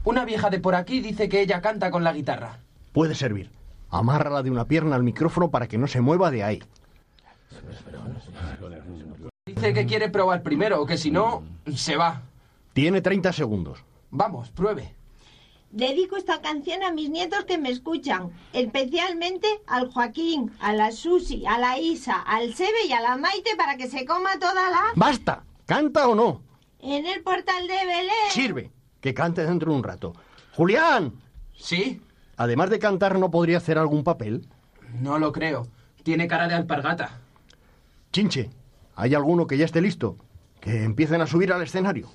Una 0.04 0.26
vieja 0.26 0.50
de 0.50 0.60
por 0.60 0.76
aquí 0.76 1.00
dice 1.00 1.30
que 1.30 1.42
ella 1.42 1.62
canta 1.62 1.92
con 1.92 2.04
la 2.04 2.14
guitarra. 2.14 2.60
Puede 2.94 3.14
servir. 3.16 3.50
Amárrala 3.90 4.44
de 4.44 4.52
una 4.52 4.66
pierna 4.66 4.96
al 4.96 5.04
micrófono 5.04 5.50
para 5.50 5.68
que 5.68 5.78
no 5.78 5.88
se 5.88 6.02
mueva 6.02 6.32
de 6.32 6.44
ahí. 6.44 6.64
Dice 9.58 9.74
que 9.74 9.86
quiere 9.88 10.10
probar 10.10 10.44
primero, 10.44 10.86
que 10.86 10.98
si 11.00 11.10
no, 11.10 11.44
se 11.76 11.96
va. 11.96 12.22
Tiene 12.74 13.02
30 13.02 13.34
segundos. 13.34 13.84
Vamos, 14.12 14.52
pruebe. 14.52 14.94
Dedico 15.72 16.16
esta 16.16 16.42
canción 16.42 16.84
a 16.84 16.92
mis 16.92 17.10
nietos 17.10 17.44
que 17.46 17.58
me 17.58 17.70
escuchan, 17.70 18.32
especialmente 18.54 19.48
al 19.66 19.92
Joaquín, 19.92 20.52
a 20.60 20.74
la 20.74 20.92
Susi, 20.92 21.46
a 21.48 21.58
la 21.58 21.80
Isa, 21.80 22.22
al 22.22 22.54
Sebe 22.54 22.86
y 22.88 22.94
a 22.94 23.02
la 23.02 23.18
Maite 23.18 23.56
para 23.58 23.78
que 23.78 23.88
se 23.88 24.06
coma 24.06 24.38
toda 24.40 24.70
la... 24.70 24.82
¡Basta! 24.96 25.44
¿Canta 25.66 26.08
o 26.08 26.14
no? 26.14 26.42
En 26.80 27.08
el 27.08 27.24
portal 27.24 27.68
de 27.68 27.74
Belén. 27.86 28.30
Sirve. 28.30 28.72
Que 29.02 29.14
cante 29.16 29.44
dentro 29.44 29.72
de 29.72 29.78
un 29.78 29.84
rato. 29.84 30.14
Julián, 30.56 31.14
¿Sí? 31.56 32.00
además 32.38 32.70
de 32.70 32.80
cantar, 32.80 33.18
¿no 33.18 33.32
podría 33.32 33.58
hacer 33.58 33.78
algún 33.80 34.04
papel? 34.04 34.48
No 35.02 35.18
lo 35.18 35.32
creo. 35.32 35.68
Tiene 36.04 36.28
cara 36.28 36.48
de 36.48 36.54
alpargata. 36.56 37.20
Chinche, 38.14 38.50
¿hay 38.98 39.16
alguno 39.16 39.48
que 39.48 39.58
ya 39.58 39.64
esté 39.64 39.80
listo? 39.80 40.18
Que 40.60 40.84
empiecen 40.84 41.22
a 41.22 41.28
subir 41.28 41.54
al 41.54 41.62
escenario. 41.62 42.10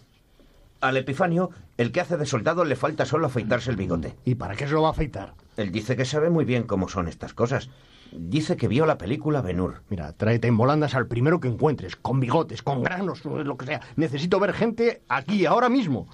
Al 0.81 0.97
Epifanio, 0.97 1.51
el 1.79 1.93
que 1.93 2.01
hace 2.01 2.17
de 2.17 2.27
soldado 2.27 2.65
le 2.65 2.75
falta 2.75 3.07
solo 3.07 3.27
afeitarse 3.27 3.71
el 3.71 3.77
bigote. 3.77 4.17
¿Y 4.25 4.35
para 4.35 4.57
qué 4.57 4.67
se 4.67 4.75
lo 4.75 4.83
va 4.83 4.89
a 4.89 4.91
afeitar? 4.91 5.35
Él 5.57 5.71
dice 5.71 5.97
que 5.97 6.05
sabe 6.05 6.29
muy 6.29 6.45
bien 6.45 6.65
cómo 6.65 6.89
son 6.89 7.07
estas 7.07 7.35
cosas. 7.35 7.71
Dice 8.11 8.57
que 8.57 8.67
vio 8.67 8.85
la 8.85 8.99
película 8.99 9.41
Benur. 9.41 9.83
Mira, 9.89 10.13
tráete 10.13 10.49
en 10.49 10.57
volandas 10.57 10.97
al 10.97 11.07
primero 11.07 11.39
que 11.39 11.49
encuentres, 11.49 11.95
con 11.95 12.19
bigotes, 12.19 12.63
con 12.63 12.83
granos, 12.83 13.25
lo 13.25 13.57
que 13.57 13.67
sea. 13.67 13.81
Necesito 13.95 14.41
ver 14.41 14.53
gente 14.53 15.03
aquí, 15.09 15.47
ahora 15.47 15.69
mismo. 15.69 16.09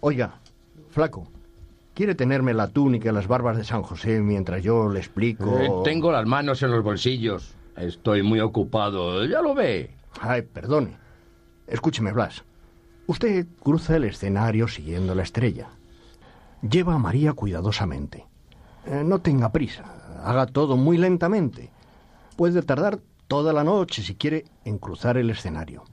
Oiga, 0.00 0.40
flaco, 0.90 1.28
¿quiere 1.94 2.14
tenerme 2.14 2.54
la 2.54 2.68
túnica 2.68 3.10
y 3.10 3.12
las 3.12 3.26
barbas 3.26 3.56
de 3.56 3.64
San 3.64 3.82
José 3.82 4.20
mientras 4.20 4.62
yo 4.62 4.88
le 4.88 5.00
explico? 5.00 5.58
Eh, 5.58 5.68
tengo 5.84 6.12
las 6.12 6.26
manos 6.26 6.62
en 6.62 6.70
los 6.70 6.84
bolsillos. 6.84 7.56
Estoy 7.76 8.22
muy 8.22 8.40
ocupado, 8.40 9.24
ya 9.26 9.42
lo 9.42 9.54
ve. 9.54 9.95
Ay, 10.20 10.42
perdone. 10.42 10.96
Escúcheme, 11.66 12.12
Blas. 12.12 12.44
Usted 13.06 13.46
cruza 13.62 13.96
el 13.96 14.04
escenario 14.04 14.68
siguiendo 14.68 15.14
la 15.14 15.22
estrella. 15.22 15.68
Lleva 16.62 16.94
a 16.94 16.98
María 16.98 17.32
cuidadosamente. 17.34 18.26
Eh, 18.86 19.02
no 19.04 19.20
tenga 19.20 19.52
prisa. 19.52 19.84
Haga 20.24 20.46
todo 20.46 20.76
muy 20.76 20.96
lentamente. 20.96 21.70
Puede 22.36 22.62
tardar 22.62 23.00
toda 23.28 23.52
la 23.52 23.64
noche, 23.64 24.02
si 24.02 24.14
quiere, 24.14 24.44
en 24.64 24.78
cruzar 24.78 25.16
el 25.16 25.30
escenario. 25.30 25.84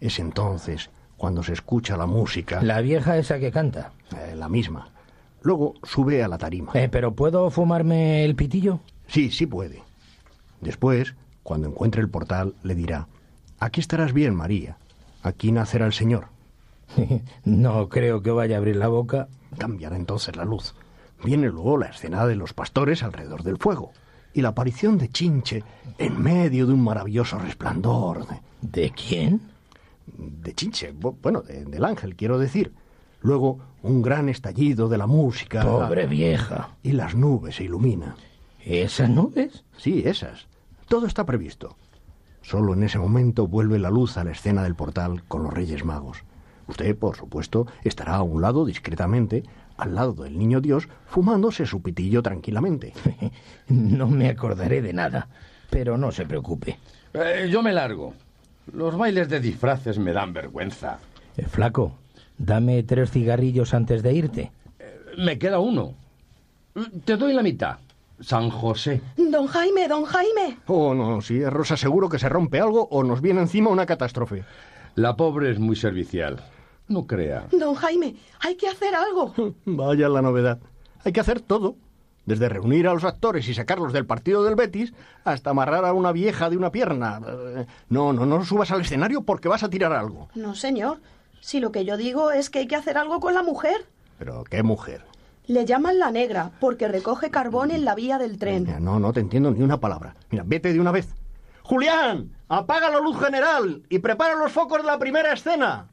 Es 0.00 0.18
entonces 0.18 0.90
cuando 1.16 1.42
se 1.42 1.52
escucha 1.52 1.96
la 1.96 2.06
música. 2.06 2.62
La 2.62 2.80
vieja 2.80 3.16
esa 3.16 3.38
que 3.38 3.50
canta. 3.50 3.92
Eh, 4.16 4.34
la 4.36 4.48
misma. 4.48 4.90
Luego 5.42 5.74
sube 5.84 6.22
a 6.22 6.28
la 6.28 6.38
tarima. 6.38 6.72
Eh, 6.74 6.88
¿Pero 6.90 7.14
puedo 7.14 7.50
fumarme 7.50 8.24
el 8.24 8.34
pitillo? 8.34 8.80
Sí, 9.06 9.30
sí 9.30 9.46
puede. 9.46 9.82
Después, 10.60 11.14
cuando 11.42 11.68
encuentre 11.68 12.02
el 12.02 12.10
portal, 12.10 12.54
le 12.62 12.74
dirá, 12.74 13.06
aquí 13.58 13.80
estarás 13.80 14.12
bien, 14.12 14.34
María. 14.34 14.78
Aquí 15.22 15.52
nacerá 15.52 15.86
el 15.86 15.92
Señor. 15.92 16.28
no 17.44 17.88
creo 17.88 18.22
que 18.22 18.30
vaya 18.30 18.56
a 18.56 18.58
abrir 18.58 18.76
la 18.76 18.88
boca. 18.88 19.28
Cambiará 19.58 19.96
entonces 19.96 20.36
la 20.36 20.44
luz. 20.44 20.74
Viene 21.24 21.48
luego 21.48 21.78
la 21.78 21.86
escena 21.86 22.26
de 22.26 22.36
los 22.36 22.52
pastores 22.52 23.02
alrededor 23.02 23.42
del 23.42 23.56
fuego 23.56 23.92
y 24.34 24.42
la 24.42 24.48
aparición 24.48 24.98
de 24.98 25.08
Chinche 25.08 25.64
en 25.98 26.22
medio 26.22 26.66
de 26.66 26.74
un 26.74 26.84
maravilloso 26.84 27.38
resplandor. 27.38 28.26
¿De, 28.26 28.40
¿De 28.60 28.90
quién? 28.90 29.40
De 30.06 30.54
Chinche, 30.54 30.92
bueno, 30.92 31.40
de, 31.40 31.64
del 31.64 31.84
ángel, 31.84 32.16
quiero 32.16 32.38
decir. 32.38 32.72
Luego 33.20 33.58
un 33.82 34.02
gran 34.02 34.28
estallido 34.28 34.88
de 34.88 34.98
la 34.98 35.06
música. 35.06 35.62
Pobre 35.62 36.06
vieja. 36.06 36.76
Y 36.82 36.92
las 36.92 37.14
nubes 37.14 37.56
se 37.56 37.64
iluminan. 37.64 38.14
¿Esas 38.64 39.08
nubes? 39.08 39.64
Sí, 39.78 40.02
esas. 40.04 40.46
Todo 40.86 41.06
está 41.06 41.24
previsto. 41.24 41.76
Solo 42.46 42.74
en 42.74 42.84
ese 42.84 43.00
momento 43.00 43.48
vuelve 43.48 43.80
la 43.80 43.90
luz 43.90 44.16
a 44.16 44.22
la 44.22 44.30
escena 44.30 44.62
del 44.62 44.76
portal 44.76 45.24
con 45.26 45.42
los 45.42 45.52
Reyes 45.52 45.84
Magos. 45.84 46.22
Usted, 46.68 46.96
por 46.96 47.16
supuesto, 47.16 47.66
estará 47.82 48.14
a 48.14 48.22
un 48.22 48.40
lado 48.40 48.64
discretamente, 48.64 49.42
al 49.76 49.96
lado 49.96 50.12
del 50.12 50.38
niño 50.38 50.60
Dios, 50.60 50.88
fumándose 51.06 51.66
su 51.66 51.82
pitillo 51.82 52.22
tranquilamente. 52.22 52.92
no 53.68 54.06
me 54.06 54.28
acordaré 54.28 54.80
de 54.80 54.92
nada, 54.92 55.26
pero 55.70 55.98
no 55.98 56.12
se 56.12 56.24
preocupe. 56.24 56.78
Eh, 57.14 57.48
yo 57.50 57.64
me 57.64 57.72
largo. 57.72 58.14
Los 58.72 58.96
bailes 58.96 59.28
de 59.28 59.40
disfraces 59.40 59.98
me 59.98 60.12
dan 60.12 60.32
vergüenza. 60.32 61.00
Eh, 61.36 61.46
flaco, 61.46 61.98
dame 62.38 62.84
tres 62.84 63.10
cigarrillos 63.10 63.74
antes 63.74 64.04
de 64.04 64.12
irte. 64.12 64.52
Eh, 64.78 65.00
me 65.18 65.36
queda 65.36 65.58
uno. 65.58 65.94
Te 67.04 67.16
doy 67.16 67.32
la 67.32 67.42
mitad. 67.42 67.78
San 68.20 68.50
José. 68.50 69.00
Don 69.16 69.46
Jaime, 69.46 69.88
don 69.88 70.04
Jaime. 70.04 70.58
Oh, 70.66 70.94
no, 70.94 71.20
si 71.20 71.42
es 71.42 71.52
Rosa 71.52 71.76
seguro 71.76 72.08
que 72.08 72.18
se 72.18 72.28
rompe 72.28 72.60
algo 72.60 72.88
o 72.90 73.02
nos 73.04 73.20
viene 73.20 73.40
encima 73.40 73.70
una 73.70 73.86
catástrofe. 73.86 74.44
La 74.94 75.16
pobre 75.16 75.50
es 75.50 75.58
muy 75.58 75.76
servicial. 75.76 76.42
No 76.88 77.06
crea. 77.06 77.46
Don 77.52 77.74
Jaime, 77.74 78.16
hay 78.40 78.56
que 78.56 78.68
hacer 78.68 78.94
algo. 78.94 79.34
Vaya 79.64 80.08
la 80.08 80.22
novedad. 80.22 80.58
Hay 81.04 81.12
que 81.12 81.20
hacer 81.20 81.40
todo. 81.40 81.76
Desde 82.24 82.48
reunir 82.48 82.88
a 82.88 82.94
los 82.94 83.04
actores 83.04 83.46
y 83.48 83.54
sacarlos 83.54 83.92
del 83.92 84.06
partido 84.06 84.42
del 84.42 84.56
Betis 84.56 84.92
hasta 85.24 85.50
amarrar 85.50 85.84
a 85.84 85.92
una 85.92 86.10
vieja 86.10 86.50
de 86.50 86.56
una 86.56 86.72
pierna. 86.72 87.20
No, 87.88 88.12
no, 88.12 88.26
no 88.26 88.44
subas 88.44 88.72
al 88.72 88.80
escenario 88.80 89.22
porque 89.22 89.48
vas 89.48 89.62
a 89.62 89.70
tirar 89.70 89.92
algo. 89.92 90.28
No, 90.34 90.56
señor. 90.56 90.98
Si 91.40 91.60
lo 91.60 91.70
que 91.70 91.84
yo 91.84 91.96
digo 91.96 92.32
es 92.32 92.50
que 92.50 92.60
hay 92.60 92.66
que 92.66 92.74
hacer 92.74 92.98
algo 92.98 93.20
con 93.20 93.34
la 93.34 93.44
mujer. 93.44 93.86
¿Pero 94.18 94.42
qué 94.42 94.64
mujer? 94.64 95.04
Le 95.46 95.64
llaman 95.64 95.98
la 95.98 96.10
negra 96.10 96.50
porque 96.60 96.88
recoge 96.88 97.30
carbón 97.30 97.70
en 97.70 97.84
la 97.84 97.94
vía 97.94 98.18
del 98.18 98.38
tren. 98.38 98.64
Mira, 98.64 98.80
no, 98.80 98.98
no 98.98 99.12
te 99.12 99.20
entiendo 99.20 99.50
ni 99.50 99.62
una 99.62 99.78
palabra. 99.78 100.14
Mira, 100.30 100.42
vete 100.44 100.72
de 100.72 100.80
una 100.80 100.90
vez. 100.90 101.08
Julián, 101.62 102.32
apaga 102.48 102.90
la 102.90 103.00
luz 103.00 103.18
general 103.18 103.82
y 103.88 103.98
prepara 103.98 104.34
los 104.36 104.52
focos 104.52 104.78
de 104.78 104.84
la 104.84 104.98
primera 104.98 105.32
escena. 105.32 105.88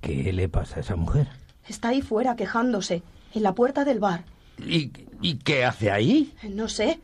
¿Qué 0.00 0.32
le 0.32 0.48
pasa 0.48 0.76
a 0.76 0.80
esa 0.80 0.96
mujer? 0.96 1.28
Está 1.68 1.88
ahí 1.88 2.02
fuera 2.02 2.36
quejándose, 2.36 3.02
en 3.34 3.42
la 3.42 3.54
puerta 3.54 3.84
del 3.84 4.00
bar. 4.00 4.24
¿Y, 4.58 4.92
¿Y, 5.20 5.36
qué 5.38 5.64
hace 5.64 5.90
ahí? 5.90 6.34
No 6.48 6.68
sé. 6.68 7.00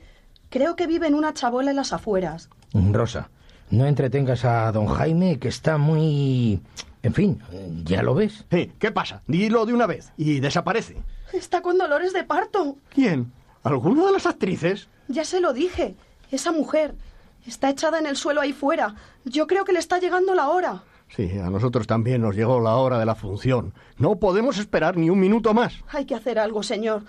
Creo 0.51 0.77
que 0.77 0.87
vive 0.87 1.07
en 1.07 1.15
una 1.15 1.35
chabola 1.35 1.71
en 1.71 1.77
las 1.77 1.93
afueras. 1.93 2.49
Rosa, 2.73 3.31
no 3.71 3.87
entretengas 3.87 4.45
a 4.45 4.71
don 4.73 4.87
Jaime, 4.87 5.39
que 5.39 5.49
está 5.49 5.79
muy... 5.79 6.61
En 7.03 7.13
fin, 7.13 7.41
ya 7.85 8.03
lo 8.03 8.15
ves. 8.15 8.45
Sí, 8.51 8.73
¿Qué 8.79 8.91
pasa? 8.91 9.23
Dilo 9.27 9.67
de 9.67 9.75
una 9.75 9.87
vez 9.87 10.13
y 10.17 10.41
desaparece. 10.41 10.97
Está 11.33 11.63
con 11.63 11.79
dolores 11.79 12.13
de 12.13 12.25
parto. 12.25 12.77
¿Quién? 12.91 13.33
¿Alguna 13.63 14.07
de 14.07 14.13
las 14.13 14.27
actrices? 14.27 14.89
Ya 15.09 15.25
se 15.25 15.41
lo 15.41 15.53
dije. 15.53 15.97
Esa 16.31 16.53
mujer. 16.53 16.95
Está 17.47 17.71
echada 17.71 17.99
en 17.99 18.07
el 18.07 18.17
suelo 18.17 18.41
ahí 18.41 18.53
fuera. 18.53 18.95
Yo 19.25 19.47
creo 19.47 19.65
que 19.65 19.73
le 19.73 19.79
está 19.79 19.99
llegando 19.99 20.35
la 20.35 20.49
hora. 20.49 20.83
Sí, 21.15 21.31
a 21.39 21.51
nosotros 21.51 21.87
también 21.87 22.23
nos 22.23 22.35
llegó 22.35 22.61
la 22.61 22.77
hora 22.77 22.99
de 22.99 23.07
la 23.07 23.15
función. 23.15 23.75
No 23.99 24.17
podemos 24.17 24.59
esperar 24.59 24.97
ni 24.97 25.11
un 25.11 25.21
minuto 25.21 25.55
más. 25.55 25.75
Hay 25.89 26.07
que 26.07 26.15
hacer 26.15 26.39
algo, 26.39 26.63
señor. 26.63 27.03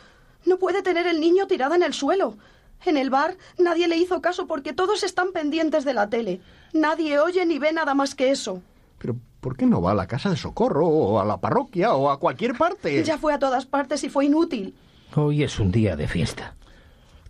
No 0.46 0.58
puede 0.58 0.82
tener 0.82 1.08
el 1.08 1.20
niño 1.20 1.48
tirado 1.48 1.76
en 1.76 1.84
el 1.84 1.94
suelo. 1.94 2.38
En 2.86 2.98
el 2.98 3.10
bar 3.10 3.38
nadie 3.58 3.88
le 3.88 3.98
hizo 3.98 4.22
caso 4.22 4.46
porque 4.46 4.74
todos 4.74 5.04
están 5.04 5.32
pendientes 5.32 5.86
de 5.86 5.94
la 5.94 6.10
tele. 6.10 6.42
Nadie 6.74 7.20
oye 7.20 7.46
ni 7.46 7.58
ve 7.58 7.72
nada 7.74 7.94
más 7.96 8.14
que 8.14 8.30
eso. 8.32 8.62
Pero 9.00 9.16
¿por 9.46 9.56
qué 9.56 9.68
no 9.68 9.80
va 9.80 9.92
a 9.92 9.94
la 9.94 10.08
casa 10.08 10.32
de 10.32 10.38
socorro 10.38 10.88
o 10.88 11.20
a 11.20 11.24
la 11.24 11.38
parroquia 11.38 11.94
o 11.94 12.10
a 12.10 12.20
cualquier 12.20 12.58
parte? 12.58 13.04
Ya 13.04 13.20
fue 13.20 13.32
a 13.32 13.38
todas 13.38 13.68
partes 13.68 14.04
y 14.04 14.10
fue 14.10 14.26
inútil. 14.26 14.74
Hoy 15.16 15.44
es 15.44 15.60
un 15.60 15.72
día 15.72 15.96
de 15.96 16.08
fiesta. 16.08 16.56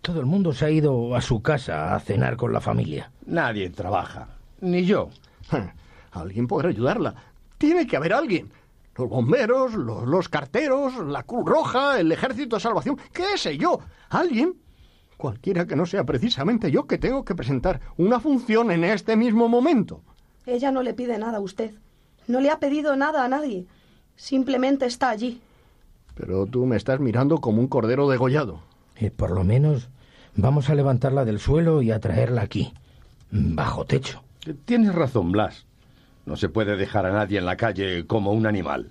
Todo 0.00 0.20
el 0.20 0.24
mundo 0.24 0.54
se 0.54 0.64
ha 0.64 0.70
ido 0.70 1.14
a 1.14 1.20
su 1.20 1.42
casa 1.42 1.94
a 1.94 2.00
cenar 2.00 2.38
con 2.38 2.54
la 2.54 2.62
familia. 2.62 3.12
Nadie 3.26 3.68
trabaja. 3.68 4.28
Ni 4.62 4.86
yo. 4.86 5.10
Alguien 6.12 6.46
podrá 6.46 6.70
ayudarla. 6.70 7.14
Tiene 7.58 7.86
que 7.86 7.98
haber 7.98 8.14
alguien. 8.14 8.50
Los 8.96 9.10
bomberos, 9.10 9.74
los, 9.74 10.06
los, 10.08 10.30
carteros, 10.30 10.96
la 10.96 11.22
Cruz 11.22 11.44
Roja, 11.44 12.00
el 12.00 12.10
Ejército 12.10 12.56
de 12.56 12.60
Salvación, 12.60 12.98
qué 13.12 13.36
sé 13.36 13.58
yo. 13.58 13.80
Alguien. 14.08 14.54
Cualquiera 15.18 15.66
que 15.66 15.76
no 15.76 15.84
sea 15.84 16.04
precisamente 16.04 16.70
yo 16.70 16.86
que 16.86 16.96
tengo 16.96 17.26
que 17.26 17.34
presentar 17.34 17.78
una 17.98 18.20
función 18.20 18.70
en 18.70 18.84
este 18.84 19.16
mismo 19.16 19.50
momento. 19.50 20.00
Ella 20.46 20.70
no 20.70 20.82
le 20.82 20.94
pide 20.94 21.18
nada 21.18 21.36
a 21.36 21.40
usted. 21.40 21.74
No 22.26 22.40
le 22.40 22.50
ha 22.50 22.58
pedido 22.58 22.96
nada 22.96 23.24
a 23.24 23.28
nadie. 23.28 23.66
Simplemente 24.16 24.86
está 24.86 25.10
allí. 25.10 25.40
Pero 26.14 26.46
tú 26.46 26.66
me 26.66 26.76
estás 26.76 27.00
mirando 27.00 27.38
como 27.38 27.60
un 27.60 27.68
cordero 27.68 28.08
degollado. 28.08 28.60
Eh, 28.96 29.10
por 29.10 29.30
lo 29.30 29.44
menos 29.44 29.88
vamos 30.34 30.70
a 30.70 30.74
levantarla 30.74 31.24
del 31.24 31.38
suelo 31.38 31.82
y 31.82 31.90
a 31.90 32.00
traerla 32.00 32.42
aquí, 32.42 32.72
bajo 33.30 33.84
techo. 33.84 34.22
Tienes 34.64 34.94
razón, 34.94 35.32
Blas. 35.32 35.66
No 36.24 36.36
se 36.36 36.48
puede 36.48 36.76
dejar 36.76 37.06
a 37.06 37.12
nadie 37.12 37.38
en 37.38 37.46
la 37.46 37.56
calle 37.56 38.06
como 38.06 38.32
un 38.32 38.46
animal. 38.46 38.90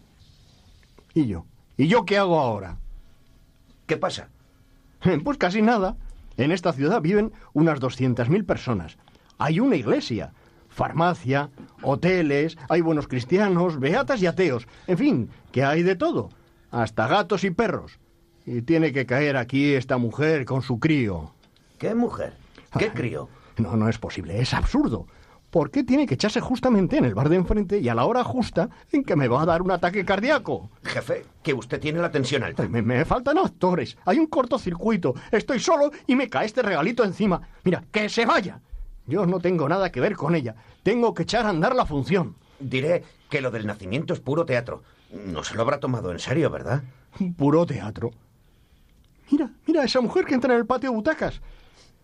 ¿Y 1.13 1.27
yo? 1.27 1.45
¿Y 1.77 1.87
yo 1.87 2.05
qué 2.05 2.17
hago 2.17 2.39
ahora? 2.39 2.77
¿Qué 3.85 3.97
pasa? 3.97 4.29
Pues 5.23 5.37
casi 5.37 5.61
nada. 5.61 5.97
En 6.37 6.51
esta 6.51 6.73
ciudad 6.73 7.01
viven 7.01 7.31
unas 7.53 7.79
200.000 7.79 8.45
personas. 8.45 8.97
Hay 9.37 9.59
una 9.59 9.75
iglesia, 9.75 10.33
farmacia, 10.75 11.49
hoteles, 11.81 12.57
hay 12.67 12.81
buenos 12.81 13.07
cristianos, 13.07 13.79
beatas 13.79 14.21
y 14.21 14.27
ateos. 14.27 14.67
En 14.87 14.97
fin, 14.97 15.29
que 15.51 15.63
hay 15.63 15.83
de 15.83 15.95
todo. 15.95 16.29
Hasta 16.69 17.07
gatos 17.07 17.45
y 17.45 17.51
perros. 17.51 17.97
Y 18.45 18.61
tiene 18.61 18.91
que 18.91 19.05
caer 19.05 19.37
aquí 19.37 19.73
esta 19.73 19.97
mujer 19.97 20.43
con 20.45 20.61
su 20.61 20.79
crío. 20.79 21.33
¿Qué 21.79 21.95
mujer? 21.95 22.33
¿Qué 22.77 22.89
crío? 22.89 23.29
No, 23.57 23.77
no 23.77 23.87
es 23.87 23.97
posible, 23.97 24.41
es 24.41 24.53
absurdo. 24.53 25.07
¿Por 25.49 25.71
qué 25.71 25.85
tiene 25.85 26.05
que 26.05 26.15
echarse 26.15 26.41
justamente 26.41 26.97
en 26.97 27.05
el 27.05 27.15
bar 27.15 27.29
de 27.29 27.37
enfrente 27.37 27.79
y 27.79 27.87
a 27.87 27.95
la 27.95 28.03
hora 28.03 28.25
justa 28.25 28.67
en 28.91 29.05
que 29.05 29.15
me 29.15 29.29
va 29.29 29.43
a 29.43 29.45
dar 29.45 29.61
un 29.61 29.71
ataque 29.71 30.03
cardíaco? 30.03 30.69
Jefe, 30.83 31.23
que 31.41 31.53
usted 31.53 31.79
tiene 31.79 32.01
la 32.01 32.11
tensión 32.11 32.43
alta. 32.43 32.67
Me, 32.67 32.81
me 32.81 33.05
faltan 33.05 33.37
actores. 33.37 33.97
Hay 34.03 34.19
un 34.19 34.27
cortocircuito. 34.27 35.13
Estoy 35.31 35.61
solo 35.61 35.91
y 36.05 36.17
me 36.17 36.27
cae 36.27 36.47
este 36.47 36.61
regalito 36.61 37.05
encima. 37.05 37.41
Mira, 37.63 37.85
que 37.89 38.09
se 38.09 38.25
vaya. 38.25 38.59
Yo 39.07 39.25
no 39.25 39.39
tengo 39.39 39.69
nada 39.69 39.91
que 39.91 40.01
ver 40.01 40.15
con 40.15 40.35
ella. 40.35 40.55
Tengo 40.83 41.13
que 41.13 41.23
echar 41.23 41.45
a 41.45 41.49
andar 41.49 41.75
la 41.75 41.85
función. 41.85 42.35
Diré 42.59 43.03
que 43.29 43.41
lo 43.41 43.51
del 43.51 43.67
nacimiento 43.67 44.13
es 44.13 44.19
puro 44.19 44.45
teatro. 44.45 44.83
No 45.11 45.43
se 45.43 45.55
lo 45.55 45.61
habrá 45.61 45.79
tomado 45.79 46.11
en 46.11 46.19
serio, 46.19 46.49
¿verdad? 46.49 46.83
Puro 47.37 47.65
teatro. 47.65 48.11
Mira, 49.31 49.51
mira 49.65 49.83
esa 49.83 50.01
mujer 50.01 50.25
que 50.25 50.33
entra 50.33 50.53
en 50.53 50.59
el 50.59 50.65
patio 50.65 50.89
de 50.89 50.95
butacas. 50.95 51.41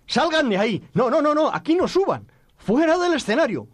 Salgan 0.05 0.49
de 0.49 0.57
ahí. 0.57 0.87
No, 0.93 1.09
no, 1.09 1.21
no, 1.21 1.33
no. 1.33 1.53
Aquí 1.53 1.75
no 1.75 1.87
suban. 1.87 2.27
Fuera 2.57 2.97
del 2.97 3.13
escenario. 3.13 3.67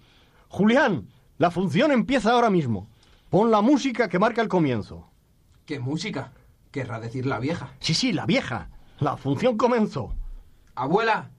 Julián, 0.49 1.07
la 1.37 1.51
función 1.51 1.91
empieza 1.91 2.31
ahora 2.31 2.49
mismo. 2.49 2.87
Pon 3.29 3.51
la 3.51 3.61
música 3.61 4.07
que 4.07 4.19
marca 4.19 4.41
el 4.41 4.47
comienzo. 4.47 5.09
¿Qué 5.65 5.79
música? 5.79 6.31
Querrá 6.71 6.99
decir 6.99 7.25
la 7.25 7.39
vieja. 7.39 7.73
Sí, 7.79 7.93
sí, 7.93 8.13
la 8.13 8.25
vieja. 8.25 8.69
La 8.99 9.17
función 9.17 9.57
comenzó. 9.57 10.13
Abuela. 10.75 11.31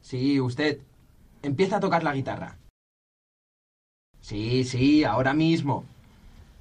Sí, 0.00 0.40
usted. 0.40 0.80
Empieza 1.42 1.76
a 1.76 1.80
tocar 1.80 2.04
la 2.04 2.14
guitarra. 2.14 2.56
Sí, 4.20 4.64
sí, 4.64 5.04
ahora 5.04 5.34
mismo. 5.34 5.84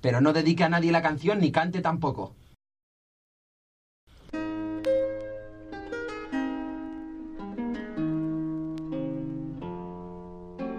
Pero 0.01 0.19
no 0.19 0.33
dedique 0.33 0.63
a 0.63 0.69
nadie 0.69 0.91
la 0.91 1.03
canción 1.03 1.39
ni 1.39 1.51
cante 1.51 1.81
tampoco. 1.81 2.33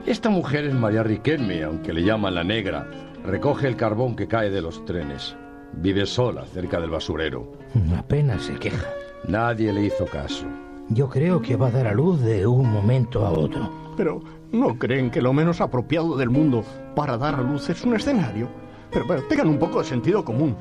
Esta 0.04 0.28
mujer 0.28 0.64
es 0.64 0.74
María 0.74 1.04
Riquelme, 1.04 1.62
aunque 1.62 1.92
le 1.92 2.02
llaman 2.02 2.34
la 2.34 2.42
negra. 2.42 2.90
Recoge 3.24 3.68
el 3.68 3.76
carbón 3.76 4.16
que 4.16 4.26
cae 4.26 4.50
de 4.50 4.60
los 4.60 4.84
trenes. 4.84 5.36
Vive 5.74 6.04
sola 6.06 6.44
cerca 6.46 6.80
del 6.80 6.90
basurero. 6.90 7.52
Apenas 7.96 8.42
se 8.42 8.54
queja. 8.56 8.90
Nadie 9.28 9.72
le 9.72 9.84
hizo 9.86 10.04
caso. 10.04 10.46
Yo 10.88 11.08
creo 11.08 11.40
que 11.40 11.56
va 11.56 11.68
a 11.68 11.70
dar 11.70 11.86
a 11.86 11.94
luz 11.94 12.20
de 12.20 12.46
un 12.46 12.70
momento 12.70 13.24
a 13.26 13.30
otro. 13.30 13.70
Pero 13.96 14.20
¿no 14.52 14.78
creen 14.78 15.10
que 15.10 15.22
lo 15.22 15.32
menos 15.32 15.60
apropiado 15.60 16.16
del 16.16 16.30
mundo 16.30 16.64
para 16.94 17.16
dar 17.16 17.34
a 17.34 17.42
luz 17.42 17.68
es 17.70 17.84
un 17.84 17.94
escenario? 17.94 18.48
Pero, 18.90 19.06
pero 19.06 19.22
tengan 19.24 19.48
un 19.48 19.58
poco 19.58 19.78
de 19.78 19.84
sentido 19.84 20.24
común. 20.24 20.56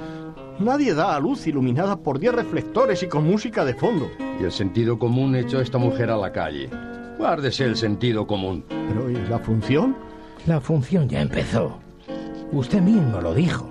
Nadie 0.59 0.93
da 0.93 1.15
a 1.15 1.19
luz 1.19 1.47
iluminada 1.47 1.97
por 1.97 2.19
diez 2.19 2.33
reflectores 2.33 3.01
y 3.03 3.07
con 3.07 3.25
música 3.25 3.65
de 3.65 3.73
fondo. 3.73 4.09
Y 4.39 4.43
el 4.43 4.51
sentido 4.51 4.99
común 4.99 5.35
echó 5.35 5.59
a 5.59 5.63
esta 5.63 5.77
mujer 5.77 6.09
a 6.11 6.17
la 6.17 6.31
calle. 6.31 6.69
Guárdese 7.17 7.65
el 7.65 7.75
sentido 7.75 8.27
común. 8.27 8.63
Pero 8.69 9.09
¿y 9.09 9.15
la 9.27 9.39
función? 9.39 9.95
La 10.45 10.61
función 10.61 11.09
ya 11.09 11.21
empezó. 11.21 11.79
Usted 12.51 12.81
mismo 12.81 13.21
lo 13.21 13.33
dijo. 13.33 13.69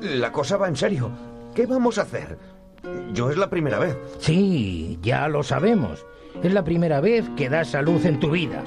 La 0.00 0.32
cosa 0.32 0.56
va 0.56 0.68
en 0.68 0.76
serio. 0.76 1.10
¿Qué 1.54 1.66
vamos 1.66 1.98
a 1.98 2.02
hacer? 2.02 2.38
Yo 3.12 3.30
es 3.30 3.36
la 3.36 3.48
primera 3.50 3.78
vez. 3.78 3.96
Sí, 4.18 4.98
ya 5.02 5.28
lo 5.28 5.42
sabemos. 5.42 6.04
Es 6.42 6.52
la 6.52 6.64
primera 6.64 7.00
vez 7.00 7.28
que 7.36 7.48
das 7.48 7.74
a 7.74 7.82
luz 7.82 8.04
en 8.04 8.20
tu 8.20 8.30
vida. 8.30 8.62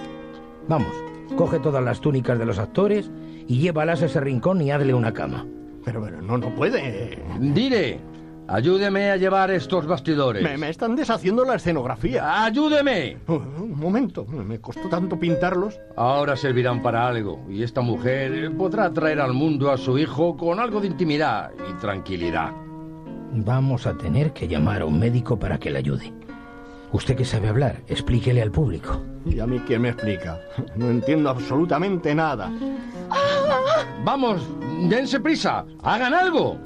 Vamos, 0.68 0.92
coge 1.36 1.60
todas 1.60 1.84
las 1.84 2.02
túnicas 2.02 2.38
de 2.40 2.46
los 2.46 2.58
actores 2.60 3.10
y 3.48 3.60
llévalas 3.60 4.02
a 4.02 4.06
ese 4.08 4.20
rincón 4.20 4.62
y 4.62 4.72
hazle 4.72 4.94
una 4.94 5.14
cama. 5.14 5.46
Pero, 5.86 6.02
pero 6.04 6.22
no, 6.22 6.38
no 6.38 6.54
puede. 6.56 7.24
Dire, 7.40 8.00
ayúdeme 8.48 9.12
a 9.12 9.18
llevar 9.18 9.52
estos 9.52 9.86
bastidores. 9.86 10.44
Me, 10.44 10.58
me 10.58 10.70
están 10.70 10.96
deshaciendo 10.96 11.46
la 11.46 11.56
escenografía. 11.56 12.44
¡Ayúdeme! 12.44 13.18
Uh, 13.28 13.34
Un 13.34 13.80
momento, 13.80 14.26
me 14.26 14.60
costó 14.60 14.90
tanto 14.90 15.20
pintarlos. 15.20 15.80
Ahora 15.96 16.36
servirán 16.36 16.82
para 16.82 17.08
algo 17.08 17.46
y 17.50 17.64
esta 17.64 17.82
mujer 17.82 18.52
podrá 18.58 18.92
traer 18.92 19.22
al 19.22 19.34
mundo 19.34 19.72
a 19.72 19.78
su 19.78 19.98
hijo 19.98 20.36
con 20.38 20.60
algo 20.60 20.82
de 20.82 20.88
intimidad 20.88 21.52
y 21.70 21.74
tranquilidad. 21.80 22.52
Vamos 23.32 23.86
a 23.86 23.94
tener 23.94 24.34
que 24.34 24.48
llamar 24.48 24.82
a 24.82 24.86
un 24.86 25.00
médico 25.00 25.38
para 25.38 25.60
que 25.60 25.70
le 25.70 25.80
ayude. 25.80 26.12
Usted 26.92 27.16
que 27.16 27.26
sabe 27.26 27.48
hablar, 27.48 27.82
explíquele 27.88 28.42
al 28.42 28.52
público. 28.52 29.00
¿Y 29.26 29.40
a 29.40 29.46
mí 29.46 29.60
quién 29.68 29.84
me 29.84 29.90
explica? 29.90 30.40
No 30.76 30.90
entiendo 30.90 31.30
absolutamente 31.30 32.16
nada. 32.16 32.52
Vamos, 34.04 34.42
dense 34.90 35.20
prisa, 35.20 35.66
hagan 35.84 36.16
algo. 36.16 36.58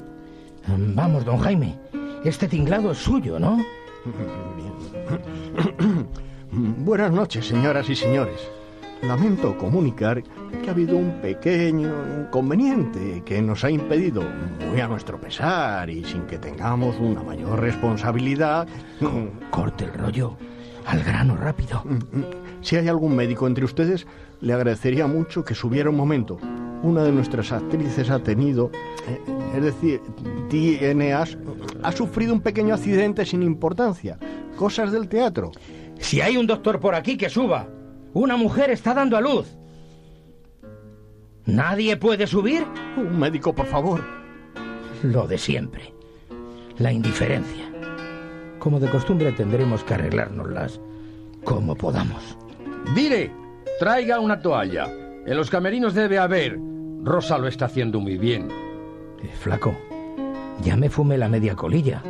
Vamos, 0.94 1.24
don 1.24 1.38
Jaime. 1.38 1.78
Este 2.24 2.48
tinglado 2.48 2.92
es 2.92 2.98
suyo, 2.98 3.38
¿no? 3.38 3.62
Buenas 6.50 7.12
noches, 7.12 7.46
señoras 7.46 7.90
y 7.90 7.94
señores. 7.94 8.40
Lamento 9.06 9.56
comunicar 9.58 10.22
que 10.22 10.68
ha 10.68 10.72
habido 10.72 10.96
un 10.96 11.20
pequeño 11.20 11.92
inconveniente 12.20 13.22
que 13.24 13.42
nos 13.42 13.62
ha 13.62 13.70
impedido, 13.70 14.22
muy 14.70 14.80
a 14.80 14.88
nuestro 14.88 15.20
pesar 15.20 15.90
y 15.90 16.02
sin 16.04 16.22
que 16.22 16.38
tengamos 16.38 16.96
una 16.98 17.22
mayor 17.22 17.60
responsabilidad, 17.60 18.66
Corte 19.50 19.84
el 19.84 19.92
rollo. 19.92 20.36
Al 20.86 21.02
grano 21.02 21.36
rápido. 21.36 21.82
Si 22.62 22.76
hay 22.76 22.88
algún 22.88 23.14
médico 23.14 23.46
entre 23.46 23.64
ustedes, 23.64 24.06
le 24.40 24.52
agradecería 24.54 25.06
mucho 25.06 25.44
que 25.44 25.54
subiera 25.54 25.90
un 25.90 25.96
momento. 25.96 26.38
Una 26.82 27.02
de 27.02 27.12
nuestras 27.12 27.52
actrices 27.52 28.10
ha 28.10 28.18
tenido, 28.22 28.70
eh, 29.06 29.20
es 29.56 29.62
decir, 29.62 30.00
DNA, 30.50 31.24
ha 31.82 31.92
sufrido 31.92 32.32
un 32.32 32.40
pequeño 32.40 32.74
accidente 32.74 33.26
sin 33.26 33.42
importancia. 33.42 34.18
Cosas 34.56 34.92
del 34.92 35.08
teatro. 35.08 35.52
Si 35.98 36.20
hay 36.20 36.36
un 36.36 36.46
doctor 36.46 36.80
por 36.80 36.94
aquí, 36.94 37.16
que 37.16 37.28
suba. 37.28 37.68
Una 38.14 38.36
mujer 38.36 38.70
está 38.70 38.94
dando 38.94 39.16
a 39.16 39.20
luz. 39.20 39.46
¿Nadie 41.46 41.96
puede 41.96 42.26
subir? 42.28 42.64
Un 42.96 43.18
médico, 43.18 43.54
por 43.54 43.66
favor. 43.66 44.02
Lo 45.02 45.26
de 45.26 45.36
siempre. 45.36 45.92
La 46.78 46.92
indiferencia. 46.92 47.64
Como 48.60 48.78
de 48.80 48.88
costumbre 48.88 49.32
tendremos 49.32 49.84
que 49.84 49.94
arreglárnoslas 49.94 50.80
como 51.42 51.74
podamos. 51.74 52.38
Dire, 52.94 53.30
traiga 53.78 54.20
una 54.20 54.40
toalla. 54.40 54.86
En 55.26 55.36
los 55.36 55.50
camerinos 55.50 55.92
debe 55.92 56.18
haber. 56.18 56.58
Rosa 57.02 57.36
lo 57.36 57.48
está 57.48 57.66
haciendo 57.66 58.00
muy 58.00 58.16
bien. 58.16 58.48
Eh, 59.22 59.28
flaco, 59.38 59.76
ya 60.62 60.76
me 60.76 60.88
fumé 60.88 61.18
la 61.18 61.28
media 61.28 61.54
colilla. 61.54 62.02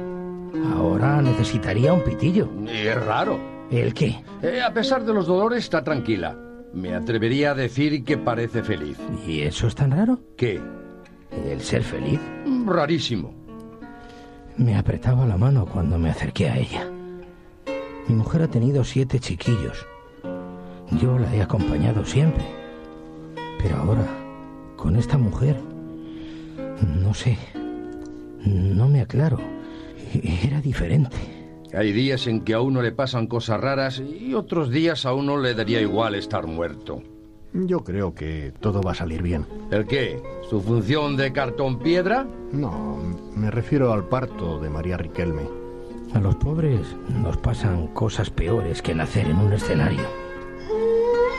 Ahora 0.76 1.20
necesitaría 1.22 1.92
un 1.92 2.04
pitillo. 2.04 2.48
Y 2.66 2.86
es 2.86 3.04
raro. 3.04 3.53
¿El 3.70 3.94
qué? 3.94 4.22
Eh, 4.42 4.61
a 4.61 4.72
pesar 4.72 5.05
de 5.05 5.14
los 5.14 5.27
dolores, 5.27 5.64
está 5.64 5.83
tranquila. 5.83 6.37
Me 6.72 6.94
atrevería 6.94 7.53
a 7.53 7.55
decir 7.55 8.05
que 8.05 8.18
parece 8.18 8.62
feliz. 8.62 8.98
¿Y 9.27 9.42
eso 9.42 9.66
es 9.66 9.74
tan 9.74 9.92
raro? 9.92 10.20
¿Qué? 10.37 10.61
¿El 11.46 11.61
ser 11.61 11.83
feliz? 11.83 12.20
Rarísimo. 12.66 13.33
Me 14.57 14.77
apretaba 14.77 15.27
la 15.27 15.37
mano 15.37 15.66
cuando 15.66 15.98
me 15.98 16.11
acerqué 16.11 16.48
a 16.48 16.59
ella. 16.59 16.88
Mi 18.09 18.14
mujer 18.14 18.42
ha 18.42 18.48
tenido 18.48 18.85
siete 18.85 19.18
chiquillos. 19.18 19.87
Yo 21.00 21.18
la 21.18 21.35
he 21.35 21.42
acompañado 21.42 22.05
siempre. 22.05 22.44
Pero 23.59 23.77
ahora, 23.77 24.07
con 24.77 24.96
esta 24.96 25.16
mujer, 25.16 25.57
no 27.03 27.14
sé, 27.14 27.38
no 28.44 28.88
me 28.88 29.00
aclaro. 29.00 29.38
Era 30.42 30.61
diferente. 30.61 31.34
Hay 31.76 31.92
días 31.92 32.26
en 32.28 32.42
que 32.42 32.54
a 32.54 32.60
uno 32.60 32.82
le 32.82 32.92
pasan 32.92 33.26
cosas 33.26 33.60
raras 33.60 34.00
y 34.00 34.34
otros 34.34 34.70
días 34.70 35.06
a 35.06 35.12
uno 35.12 35.38
le 35.38 35.54
daría 35.54 35.80
igual 35.80 36.14
estar 36.14 36.46
muerto. 36.46 37.02
Yo 37.52 37.80
creo 37.80 38.14
que 38.14 38.52
todo 38.60 38.80
va 38.80 38.92
a 38.92 38.96
salir 38.96 39.22
bien. 39.22 39.46
¿El 39.70 39.87
qué? 39.87 40.22
¿Su 40.48 40.60
función 40.60 41.16
de 41.16 41.32
cartón 41.32 41.78
piedra? 41.78 42.26
No, 42.52 42.98
me 43.34 43.50
refiero 43.50 43.92
al 43.92 44.08
parto 44.08 44.60
de 44.60 44.70
María 44.70 44.96
Riquelme. 44.96 45.42
A 46.14 46.20
los 46.20 46.37
pobres 46.37 46.80
nos 47.08 47.37
pasan 47.38 47.88
cosas 47.88 48.30
peores 48.30 48.80
que 48.80 48.94
nacer 48.94 49.26
en 49.26 49.38
un 49.38 49.52
escenario. 49.52 50.02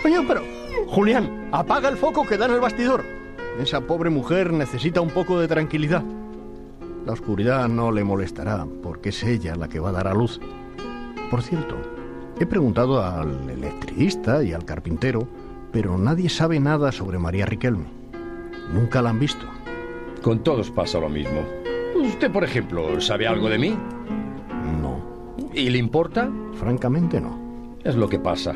Oye, 0.04 0.18
pero, 0.28 0.42
Julián, 0.88 1.50
apaga 1.52 1.88
el 1.88 1.98
foco 1.98 2.26
que 2.26 2.38
da 2.38 2.46
en 2.46 2.54
el 2.54 2.60
bastidor. 2.60 3.04
Esa 3.60 3.82
pobre 3.82 4.10
mujer 4.10 4.52
necesita 4.52 5.00
un 5.00 5.10
poco 5.10 5.40
de 5.40 5.48
tranquilidad. 5.48 6.04
La 7.06 7.14
oscuridad 7.14 7.68
no 7.68 7.92
le 7.92 8.04
molestará, 8.04 8.66
porque 8.82 9.10
es 9.10 9.24
ella 9.24 9.56
la 9.56 9.68
que 9.68 9.80
va 9.80 9.90
a 9.90 9.94
dar 9.94 10.08
a 10.08 10.14
luz. 10.14 10.40
Por 11.30 11.42
cierto, 11.42 11.76
he 12.40 12.46
preguntado 12.46 13.04
al 13.04 13.50
electricista 13.50 14.44
y 14.44 14.54
al 14.54 14.66
carpintero, 14.66 15.28
pero 15.72 15.98
nadie 15.98 16.30
sabe 16.30 16.60
nada 16.60 16.92
sobre 16.92 17.20
María 17.20 17.46
Riquelme. 17.46 17.86
Nunca 18.74 19.02
la 19.02 19.12
han 19.12 19.20
visto. 19.20 19.46
Con 20.24 20.40
todos 20.40 20.72
pasa 20.72 21.00
lo 21.00 21.10
mismo. 21.10 21.42
Usted, 21.96 22.32
por 22.32 22.44
ejemplo, 22.44 23.00
¿sabe 23.00 23.28
algo 23.28 23.50
de 23.50 23.60
mí? 23.60 23.78
No, 24.82 25.00
¿Y 25.54 25.70
le 25.70 25.78
importa? 25.78 26.30
francamente 26.56 27.22
no. 27.22 27.38
Es 27.84 27.96
lo 27.96 28.10
que 28.10 28.18
pasa. 28.18 28.56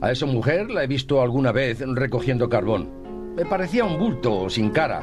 A 0.00 0.12
esa 0.12 0.26
mujer 0.26 0.70
la 0.70 0.84
he 0.84 0.86
visto 0.86 1.20
alguna 1.22 1.50
vez 1.50 1.80
recogiendo 1.80 2.48
carbón. 2.48 2.88
Me 3.36 3.44
parecía 3.44 3.84
un 3.84 3.98
bulto 3.98 4.48
sin 4.48 4.70
cara. 4.70 5.02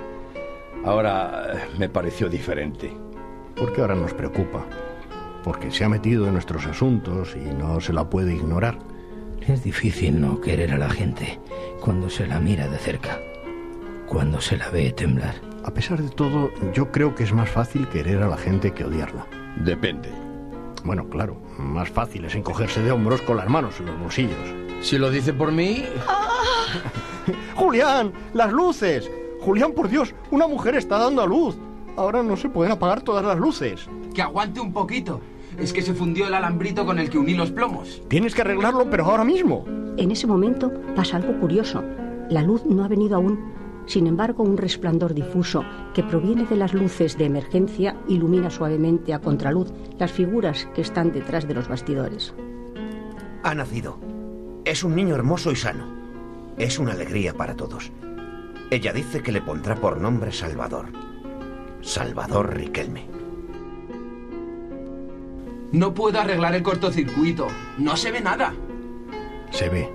Ahora 0.84 1.54
eh, 1.54 1.70
me 1.78 1.90
pareció 1.90 2.28
diferente. 2.30 2.92
Porque 3.56 3.82
ahora 3.82 3.96
nos 3.96 4.14
preocupa. 4.14 4.66
Porque 5.44 5.72
se 5.72 5.84
ha 5.84 5.90
metido 5.90 6.28
en 6.28 6.34
nuestros 6.34 6.66
asuntos 6.66 7.36
y 7.36 7.54
no 7.54 7.80
se 7.80 7.94
la 7.94 8.10
puede 8.10 8.34
ignorar. 8.34 8.80
Es 9.42 9.64
difícil 9.64 10.22
no 10.22 10.40
querer 10.40 10.72
a 10.74 10.78
la 10.78 10.90
gente 10.90 11.40
cuando 11.80 12.10
se 12.10 12.28
la 12.28 12.40
mira 12.40 12.68
de 12.68 12.78
cerca, 12.78 13.20
cuando 14.08 14.40
se 14.40 14.58
la 14.58 14.70
ve 14.70 14.92
temblar. 14.92 15.36
A 15.64 15.74
pesar 15.74 16.02
de 16.02 16.10
todo, 16.10 16.52
yo 16.74 16.92
creo 16.92 17.16
que 17.16 17.24
es 17.24 17.34
más 17.34 17.50
fácil 17.50 17.88
querer 17.88 18.22
a 18.22 18.28
la 18.28 18.38
gente 18.38 18.72
que 18.72 18.86
odiarla. 18.86 19.26
Depende. 19.58 20.10
Bueno, 20.84 21.08
claro, 21.10 21.38
más 21.58 21.90
fácil 21.90 22.26
es 22.26 22.36
encogerse 22.36 22.82
de 22.82 22.92
hombros 22.92 23.22
con 23.22 23.38
las 23.38 23.50
manos 23.50 23.80
en 23.80 23.88
los 23.88 24.00
bolsillos. 24.00 24.56
Si 24.82 24.98
lo 24.98 25.10
dice 25.12 25.34
por 25.34 25.52
mí, 25.52 25.86
¡Julián! 27.56 28.12
¡Las 28.34 28.52
luces! 28.52 29.10
Julián, 29.42 29.74
por 29.74 29.90
Dios, 29.90 30.14
una 30.30 30.48
mujer 30.48 30.76
está 30.76 31.00
dando 31.00 31.22
a 31.22 31.26
luz. 31.26 31.58
Ahora 31.98 32.22
no 32.22 32.38
se 32.38 32.48
pueden 32.48 32.72
apagar 32.72 33.02
todas 33.02 33.26
las 33.26 33.38
luces. 33.38 33.88
Que 34.14 34.22
aguante 34.22 34.60
un 34.60 34.72
poquito. 34.72 35.20
Es 35.58 35.74
que 35.74 35.82
se 35.82 35.94
fundió 35.94 36.28
el 36.28 36.34
alambrito 36.34 36.86
con 36.86 37.00
el 37.00 37.10
que 37.10 37.18
uní 37.18 37.34
los 37.34 37.52
plomos. 37.52 38.02
Tienes 38.08 38.36
que 38.36 38.42
arreglarlo, 38.42 38.90
pero 38.90 39.06
ahora 39.06 39.24
mismo. 39.26 39.66
En 39.98 40.12
ese 40.12 40.28
momento 40.28 40.72
pasa 40.96 41.18
algo 41.18 41.38
curioso. 41.40 41.84
La 42.30 42.44
luz 42.44 42.66
no 42.66 42.86
ha 42.86 42.88
venido 42.88 43.18
aún, 43.18 43.52
Sin 43.88 44.06
embargo, 44.08 44.44
un 44.44 44.58
resplandor 44.58 45.14
difuso 45.14 45.66
que 45.94 46.04
proviene 46.04 46.46
de 46.46 46.56
las 46.56 46.74
luces 46.74 47.18
de 47.18 47.26
emergencia 47.26 47.98
ilumina 48.08 48.50
suavemente 48.50 49.14
a 49.14 49.20
contraluz 49.20 49.74
las 49.98 50.12
figuras 50.12 50.68
que 50.76 50.82
están 50.82 51.12
detrás 51.12 51.48
de 51.48 51.56
los 51.56 51.68
bastidores. 51.68 52.34
Ha 53.44 53.56
nacido. 53.56 53.98
Es 54.66 54.84
un 54.84 54.96
niño 54.96 55.16
hermoso 55.16 55.52
y 55.52 55.56
sano. 55.56 55.88
Es 56.58 56.78
una 56.78 56.94
alegría 56.94 57.34
para 57.34 57.56
todos. 57.56 57.92
Ella 58.72 58.94
dice 58.94 59.22
que 59.22 59.34
le 59.34 59.42
pondrá 59.42 59.76
por 59.76 60.00
nombre 60.00 60.32
Salvador. 60.32 60.86
Salvador 61.82 62.56
Riquelme. 62.56 63.06
No 65.74 65.94
puedo 65.94 66.22
arreglar 66.22 66.56
el 66.56 66.64
cortocircuito. 66.64 67.48
No 67.78 67.98
se 67.98 68.12
ve 68.12 68.22
nada. 68.22 68.54
Se 69.52 69.68
ve. 69.68 69.90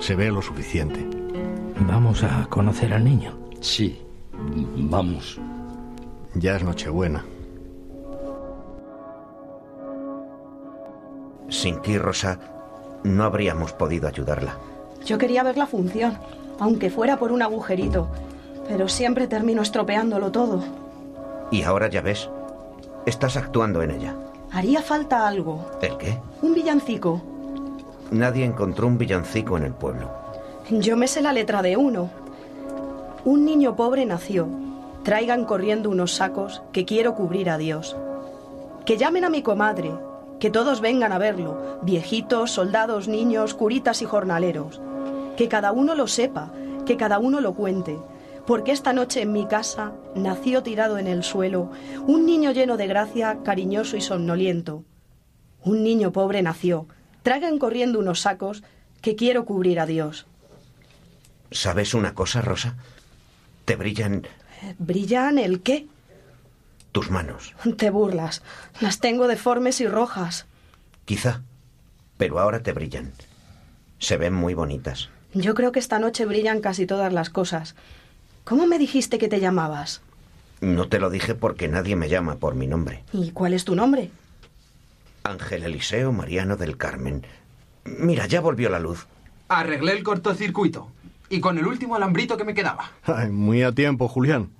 Se 0.00 0.16
ve 0.16 0.32
lo 0.32 0.42
suficiente. 0.42 1.08
Vamos 1.86 2.24
a 2.24 2.46
conocer 2.46 2.92
al 2.92 3.04
niño. 3.04 3.38
Sí, 3.60 4.02
vamos. 4.34 5.40
Ya 6.34 6.56
es 6.56 6.64
Nochebuena. 6.64 7.24
Sin 11.48 11.80
ti, 11.82 11.98
Rosa, 11.98 12.40
no 13.04 13.22
habríamos 13.22 13.72
podido 13.74 14.08
ayudarla. 14.08 14.56
Yo 15.04 15.18
quería 15.18 15.44
ver 15.44 15.56
la 15.56 15.66
función, 15.66 16.18
aunque 16.58 16.90
fuera 16.90 17.18
por 17.18 17.32
un 17.32 17.42
agujerito, 17.42 18.08
pero 18.66 18.88
siempre 18.88 19.26
termino 19.26 19.62
estropeándolo 19.62 20.30
todo. 20.30 20.62
Y 21.50 21.62
ahora 21.62 21.88
ya 21.88 22.00
ves, 22.00 22.28
estás 23.06 23.36
actuando 23.36 23.82
en 23.82 23.92
ella. 23.92 24.14
Haría 24.50 24.82
falta 24.82 25.26
algo. 25.26 25.64
¿El 25.82 25.96
qué? 25.98 26.18
Un 26.42 26.54
villancico. 26.54 27.20
Nadie 28.10 28.44
encontró 28.44 28.86
un 28.86 28.98
villancico 28.98 29.56
en 29.56 29.64
el 29.64 29.72
pueblo. 29.72 30.10
Yo 30.70 30.96
me 30.96 31.08
sé 31.08 31.22
la 31.22 31.32
letra 31.32 31.62
de 31.62 31.76
uno. 31.76 32.10
Un 33.24 33.44
niño 33.44 33.76
pobre 33.76 34.06
nació. 34.06 34.48
Traigan 35.02 35.44
corriendo 35.44 35.90
unos 35.90 36.14
sacos 36.14 36.62
que 36.72 36.84
quiero 36.84 37.14
cubrir 37.14 37.50
a 37.50 37.58
Dios. 37.58 37.96
Que 38.84 38.96
llamen 38.96 39.24
a 39.24 39.30
mi 39.30 39.42
comadre. 39.42 39.92
Que 40.40 40.50
todos 40.50 40.80
vengan 40.80 41.12
a 41.12 41.18
verlo. 41.18 41.78
Viejitos, 41.82 42.50
soldados, 42.52 43.08
niños, 43.08 43.54
curitas 43.54 44.02
y 44.02 44.04
jornaleros. 44.04 44.80
Que 45.38 45.48
cada 45.48 45.70
uno 45.70 45.94
lo 45.94 46.08
sepa. 46.08 46.52
Que 46.84 46.96
cada 46.96 47.20
uno 47.20 47.40
lo 47.40 47.54
cuente. 47.54 47.96
Porque 48.44 48.72
esta 48.72 48.92
noche 48.92 49.22
en 49.22 49.32
mi 49.32 49.46
casa 49.46 49.92
nació 50.16 50.64
tirado 50.64 50.98
en 50.98 51.06
el 51.06 51.22
suelo 51.22 51.70
un 52.08 52.26
niño 52.26 52.50
lleno 52.50 52.76
de 52.76 52.88
gracia, 52.88 53.38
cariñoso 53.44 53.96
y 53.96 54.00
somnoliento. 54.00 54.82
Un 55.62 55.84
niño 55.84 56.10
pobre 56.12 56.42
nació. 56.42 56.88
Traigan 57.22 57.58
corriendo 57.58 58.00
unos 58.00 58.20
sacos 58.22 58.64
que 59.00 59.14
quiero 59.14 59.44
cubrir 59.44 59.78
a 59.78 59.86
Dios. 59.86 60.26
¿Sabes 61.52 61.94
una 61.94 62.14
cosa, 62.14 62.42
Rosa? 62.42 62.74
Te 63.64 63.76
brillan 63.76 64.26
¿Brillan 64.78 65.38
el 65.38 65.60
qué? 65.62 65.86
tus 66.90 67.10
manos. 67.10 67.54
Te 67.76 67.90
burlas. 67.90 68.42
Las 68.80 68.98
tengo 68.98 69.28
deformes 69.28 69.80
y 69.80 69.86
rojas. 69.86 70.46
Quizá. 71.04 71.42
Pero 72.16 72.40
ahora 72.40 72.60
te 72.64 72.72
brillan. 72.72 73.12
Se 74.00 74.16
ven 74.16 74.34
muy 74.34 74.54
bonitas. 74.54 75.10
Yo 75.34 75.54
creo 75.54 75.72
que 75.72 75.78
esta 75.78 75.98
noche 75.98 76.24
brillan 76.24 76.60
casi 76.60 76.86
todas 76.86 77.12
las 77.12 77.30
cosas. 77.30 77.74
¿Cómo 78.44 78.66
me 78.66 78.78
dijiste 78.78 79.18
que 79.18 79.28
te 79.28 79.40
llamabas? 79.40 80.00
No 80.60 80.88
te 80.88 80.98
lo 80.98 81.10
dije 81.10 81.34
porque 81.34 81.68
nadie 81.68 81.96
me 81.96 82.08
llama 82.08 82.36
por 82.36 82.54
mi 82.54 82.66
nombre. 82.66 83.04
¿Y 83.12 83.30
cuál 83.32 83.52
es 83.52 83.64
tu 83.64 83.74
nombre? 83.76 84.10
Ángel 85.22 85.62
Eliseo 85.62 86.12
Mariano 86.12 86.56
del 86.56 86.76
Carmen. 86.76 87.24
Mira, 87.84 88.26
ya 88.26 88.40
volvió 88.40 88.68
la 88.70 88.80
luz. 88.80 89.06
Arreglé 89.48 89.92
el 89.92 90.02
cortocircuito. 90.02 90.90
Y 91.30 91.40
con 91.40 91.58
el 91.58 91.66
último 91.66 91.94
alambrito 91.94 92.36
que 92.36 92.44
me 92.44 92.54
quedaba. 92.54 92.90
Ay, 93.04 93.28
muy 93.28 93.62
a 93.62 93.72
tiempo, 93.72 94.08
Julián. 94.08 94.50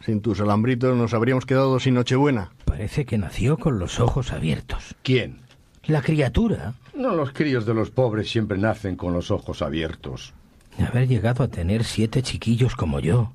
Sin 0.00 0.20
tus 0.20 0.40
alambritos 0.40 0.96
nos 0.96 1.12
habríamos 1.14 1.46
quedado 1.46 1.80
sin 1.80 1.94
Nochebuena. 1.94 2.52
Parece 2.64 3.04
que 3.04 3.18
nació 3.18 3.56
con 3.58 3.78
los 3.78 4.00
ojos 4.00 4.32
abiertos. 4.32 4.94
¿Quién? 5.02 5.40
La 5.84 6.02
criatura, 6.02 6.74
No, 6.94 7.14
los 7.14 7.32
críos 7.32 7.66
de 7.66 7.74
los 7.74 7.90
pobres 7.90 8.30
siempre 8.30 8.56
nacen 8.58 8.96
con 8.96 9.12
los 9.12 9.30
ojos 9.30 9.62
abiertos. 9.62 10.32
de 10.78 10.84
haber 10.84 11.06
llegado 11.06 11.44
a 11.44 11.48
tener 11.48 11.84
siete 11.84 12.22
chiquillos 12.22 12.74
como 12.76 13.00
yo, 13.00 13.32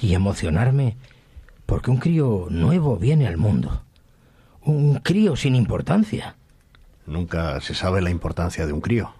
y 0.00 0.14
emocionarme 0.14 0.96
porque 1.68 1.90
un 1.90 1.98
crío 1.98 2.46
nuevo 2.48 2.96
viene 2.96 3.26
al 3.26 3.36
mundo. 3.36 3.82
Un 4.62 5.00
crío 5.00 5.36
sin 5.36 5.54
importancia. 5.54 6.34
Nunca 7.06 7.60
se 7.60 7.74
sabe 7.74 8.00
la 8.00 8.08
importancia 8.08 8.66
de 8.66 8.72
un 8.72 8.80
crío. 8.80 9.12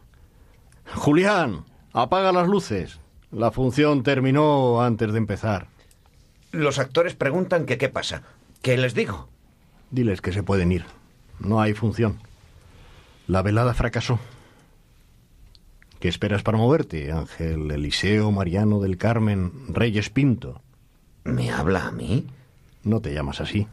Julián, 0.94 1.64
apaga 1.92 2.33
las 2.33 2.49
luces. 2.49 3.01
La 3.31 3.51
función 3.51 4.03
terminó 4.03 4.81
antes 4.81 5.12
de 5.12 5.18
empezar. 5.18 5.66
Los 6.51 6.79
actores 6.79 7.14
preguntan 7.14 7.66
que 7.66 7.77
qué 7.77 7.90
pasa. 7.90 8.23
¿Qué 8.62 8.79
les 8.79 8.94
digo? 8.94 9.29
Diles 9.90 10.23
que 10.23 10.33
se 10.33 10.42
pueden 10.42 10.73
ir. 10.73 10.87
No 11.40 11.61
hay 11.61 11.75
función. 11.75 12.18
La 13.28 13.42
velada 13.42 13.74
fracasó. 13.74 14.18
¿Qué 16.00 16.08
esperas 16.08 16.42
para 16.42 16.58
moverte, 16.58 17.12
Ángel 17.12 17.70
Eliseo 17.70 18.30
Mariano 18.32 18.80
del 18.80 18.96
Carmen 18.96 19.52
Reyes 19.68 20.10
Pinto? 20.10 20.60
¿Me 21.24 21.50
habla 21.50 21.86
a 21.86 21.92
mí? 21.92 22.26
No 22.84 23.00
te 23.00 23.12
llamas 23.12 23.40
así. 23.40 23.68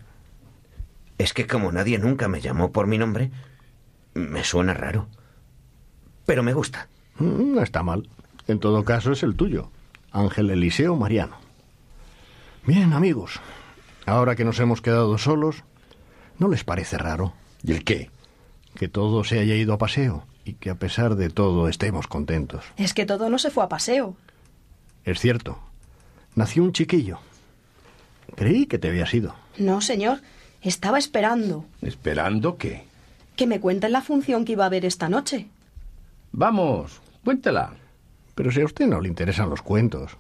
Es 1.18 1.34
que 1.34 1.48
como 1.48 1.72
nadie 1.72 1.98
nunca 1.98 2.28
me 2.28 2.42
llamó 2.42 2.72
por 2.72 2.86
mi 2.88 2.98
nombre, 2.98 3.32
me 4.14 4.44
suena 4.44 4.74
raro. 4.74 5.08
Pero 6.26 6.44
me 6.44 6.54
gusta. 6.54 6.88
Mm, 7.20 7.54
No 7.56 7.62
está 7.62 7.82
mal. 7.84 8.10
En 8.48 8.60
todo 8.60 8.84
caso 8.84 9.12
es 9.14 9.24
el 9.24 9.36
tuyo. 9.36 9.72
Ángel 10.12 10.50
Eliseo 10.50 10.96
Mariano. 10.96 11.38
Bien, 12.66 12.94
amigos. 12.94 13.40
Ahora 14.06 14.36
que 14.36 14.46
nos 14.46 14.60
hemos 14.60 14.82
quedado 14.82 15.18
solos, 15.18 15.64
¿no 16.38 16.48
les 16.48 16.64
parece 16.64 16.98
raro 16.98 17.34
¿Y 17.64 17.72
el 17.72 17.84
qué? 17.84 18.12
Que 18.76 18.88
todo 18.88 19.24
se 19.24 19.40
haya 19.40 19.56
ido 19.56 19.74
a 19.74 19.78
paseo 19.78 20.24
y 20.44 20.54
que 20.54 20.70
a 20.70 20.76
pesar 20.76 21.16
de 21.16 21.30
todo 21.30 21.68
estemos 21.70 22.08
contentos? 22.08 22.64
Es 22.78 22.94
que 22.94 23.06
todo 23.06 23.30
no 23.30 23.40
se 23.40 23.50
fue 23.50 23.64
a 23.64 23.70
paseo. 23.70 24.16
Es 25.04 25.20
cierto. 25.20 25.58
Nació 26.36 26.64
un 26.64 26.74
chiquillo. 26.74 27.20
Creí 28.36 28.66
que 28.66 28.78
te 28.78 28.90
habías 28.90 29.14
ido. 29.14 29.34
No, 29.58 29.82
señor. 29.82 30.20
Estaba 30.62 30.98
esperando 30.98 31.66
¿Esperando 31.82 32.58
qué? 32.58 32.84
que 33.36 33.48
me 33.48 33.60
cuenten 33.60 33.92
la 33.92 34.02
función 34.02 34.46
que 34.46 34.54
iba 34.54 34.64
a 34.64 34.68
haber 34.68 34.86
esta 34.86 35.10
noche. 35.10 35.48
Vamos, 36.32 37.02
cuéntela. 37.24 37.74
Pero 38.34 38.52
si 38.52 38.62
a 38.62 38.66
usted 38.66 38.88
no 38.88 39.00
le 39.02 39.10
interesan 39.10 39.50
los 39.50 39.62
cuentos. 39.62 40.18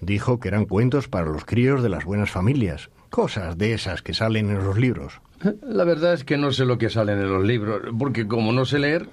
Dijo 0.00 0.38
que 0.40 0.48
eran 0.48 0.64
cuentos 0.64 1.08
para 1.08 1.26
los 1.26 1.44
críos 1.44 1.82
de 1.82 1.88
las 1.88 2.04
buenas 2.04 2.30
familias. 2.30 2.88
Cosas 3.10 3.56
de 3.56 3.72
esas 3.72 4.02
que 4.02 4.14
salen 4.14 4.50
en 4.50 4.64
los 4.64 4.78
libros. 4.78 5.20
La 5.62 5.84
verdad 5.84 6.14
es 6.14 6.24
que 6.24 6.36
no 6.36 6.52
sé 6.52 6.64
lo 6.64 6.78
que 6.78 6.90
sale 6.90 7.12
en 7.12 7.28
los 7.28 7.44
libros, 7.44 7.82
porque 7.98 8.26
como 8.26 8.52
no 8.52 8.64
sé 8.64 8.78
leer... 8.78 9.08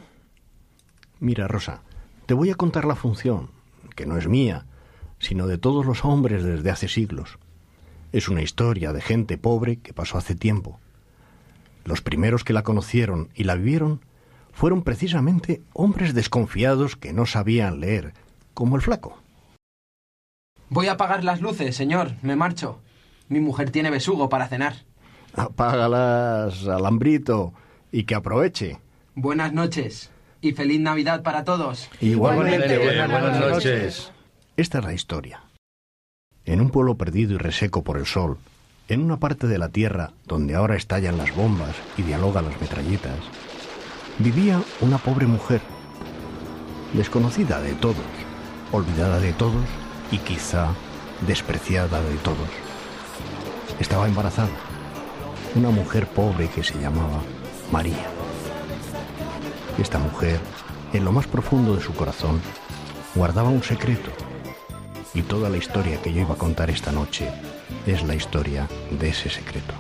Mira, 1.19 1.47
Rosa, 1.47 1.81
te 2.25 2.33
voy 2.33 2.49
a 2.49 2.55
contar 2.55 2.85
la 2.85 2.95
función, 2.95 3.49
que 3.95 4.05
no 4.05 4.17
es 4.17 4.27
mía, 4.27 4.65
sino 5.19 5.47
de 5.47 5.57
todos 5.57 5.85
los 5.85 6.03
hombres 6.05 6.43
desde 6.43 6.69
hace 6.69 6.87
siglos. 6.87 7.39
Es 8.11 8.29
una 8.29 8.41
historia 8.41 8.93
de 8.93 9.01
gente 9.01 9.37
pobre 9.37 9.77
que 9.77 9.93
pasó 9.93 10.17
hace 10.17 10.35
tiempo. 10.35 10.79
Los 11.85 12.01
primeros 12.01 12.43
que 12.43 12.53
la 12.53 12.63
conocieron 12.63 13.29
y 13.35 13.43
la 13.43 13.55
vivieron 13.55 14.01
fueron 14.51 14.83
precisamente 14.83 15.61
hombres 15.73 16.13
desconfiados 16.13 16.95
que 16.95 17.11
no 17.11 17.25
sabían 17.25 17.79
leer, 17.79 18.13
como 18.53 18.75
el 18.75 18.81
flaco. 18.81 19.17
Voy 20.69 20.87
a 20.87 20.93
apagar 20.93 21.23
las 21.23 21.41
luces, 21.41 21.75
señor. 21.75 22.13
Me 22.21 22.35
marcho. 22.35 22.79
Mi 23.29 23.39
mujer 23.39 23.71
tiene 23.71 23.89
besugo 23.89 24.29
para 24.29 24.47
cenar. 24.47 24.75
Apágalas, 25.35 26.67
alambrito, 26.67 27.53
y 27.91 28.03
que 28.03 28.15
aproveche. 28.15 28.79
Buenas 29.15 29.53
noches. 29.53 30.09
Y 30.41 30.51
feliz 30.51 30.81
Navidad 30.81 31.23
para 31.23 31.43
todos. 31.43 31.89
Igualmente, 32.01 32.77
buenas, 32.77 33.09
buenas 33.09 33.39
noches. 33.39 34.11
Esta 34.57 34.79
es 34.79 34.85
la 34.85 34.93
historia. 34.93 35.41
En 36.45 36.59
un 36.59 36.69
pueblo 36.69 36.95
perdido 36.95 37.33
y 37.33 37.37
reseco 37.37 37.83
por 37.83 37.97
el 37.97 38.05
sol, 38.05 38.37
en 38.89 39.01
una 39.01 39.17
parte 39.17 39.47
de 39.47 39.57
la 39.57 39.69
tierra 39.69 40.11
donde 40.25 40.55
ahora 40.55 40.75
estallan 40.75 41.17
las 41.17 41.33
bombas 41.35 41.75
y 41.97 42.01
dialogan 42.01 42.45
las 42.45 42.59
metralletas, 42.59 43.17
vivía 44.19 44.61
una 44.81 44.97
pobre 44.97 45.25
mujer, 45.25 45.61
desconocida 46.93 47.61
de 47.61 47.73
todos, 47.75 48.03
olvidada 48.71 49.19
de 49.19 49.31
todos 49.33 49.65
y 50.11 50.17
quizá 50.17 50.73
despreciada 51.25 52.01
de 52.01 52.15
todos. 52.17 52.49
Estaba 53.79 54.07
embarazada, 54.07 54.49
una 55.55 55.69
mujer 55.69 56.07
pobre 56.07 56.47
que 56.47 56.63
se 56.63 56.79
llamaba 56.79 57.21
María. 57.71 58.07
Esta 59.77 59.99
mujer, 59.99 60.39
en 60.93 61.03
lo 61.03 61.11
más 61.11 61.27
profundo 61.27 61.75
de 61.75 61.81
su 61.81 61.93
corazón, 61.93 62.41
guardaba 63.15 63.49
un 63.49 63.63
secreto. 63.63 64.11
Y 65.13 65.21
toda 65.21 65.49
la 65.49 65.57
historia 65.57 66.01
que 66.01 66.13
yo 66.13 66.21
iba 66.21 66.33
a 66.33 66.37
contar 66.37 66.69
esta 66.69 66.91
noche 66.91 67.29
es 67.85 68.03
la 68.03 68.15
historia 68.15 68.67
de 68.91 69.09
ese 69.09 69.29
secreto. 69.29 69.73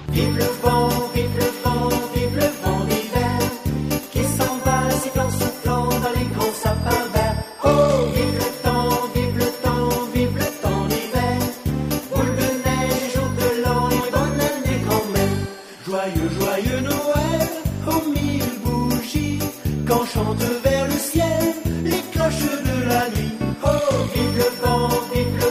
vers 20.63 20.85
le 20.85 20.97
ciel 20.97 21.53
les 21.83 22.01
cloches 22.11 22.51
de 22.69 22.87
la 22.87 23.09
nuit. 23.09 23.33
Oh, 23.63 23.69
vive 24.13 24.37
le 24.37 24.49
vent, 24.61 24.89
vive 25.13 25.35
le 25.35 25.41
vent. 25.41 25.42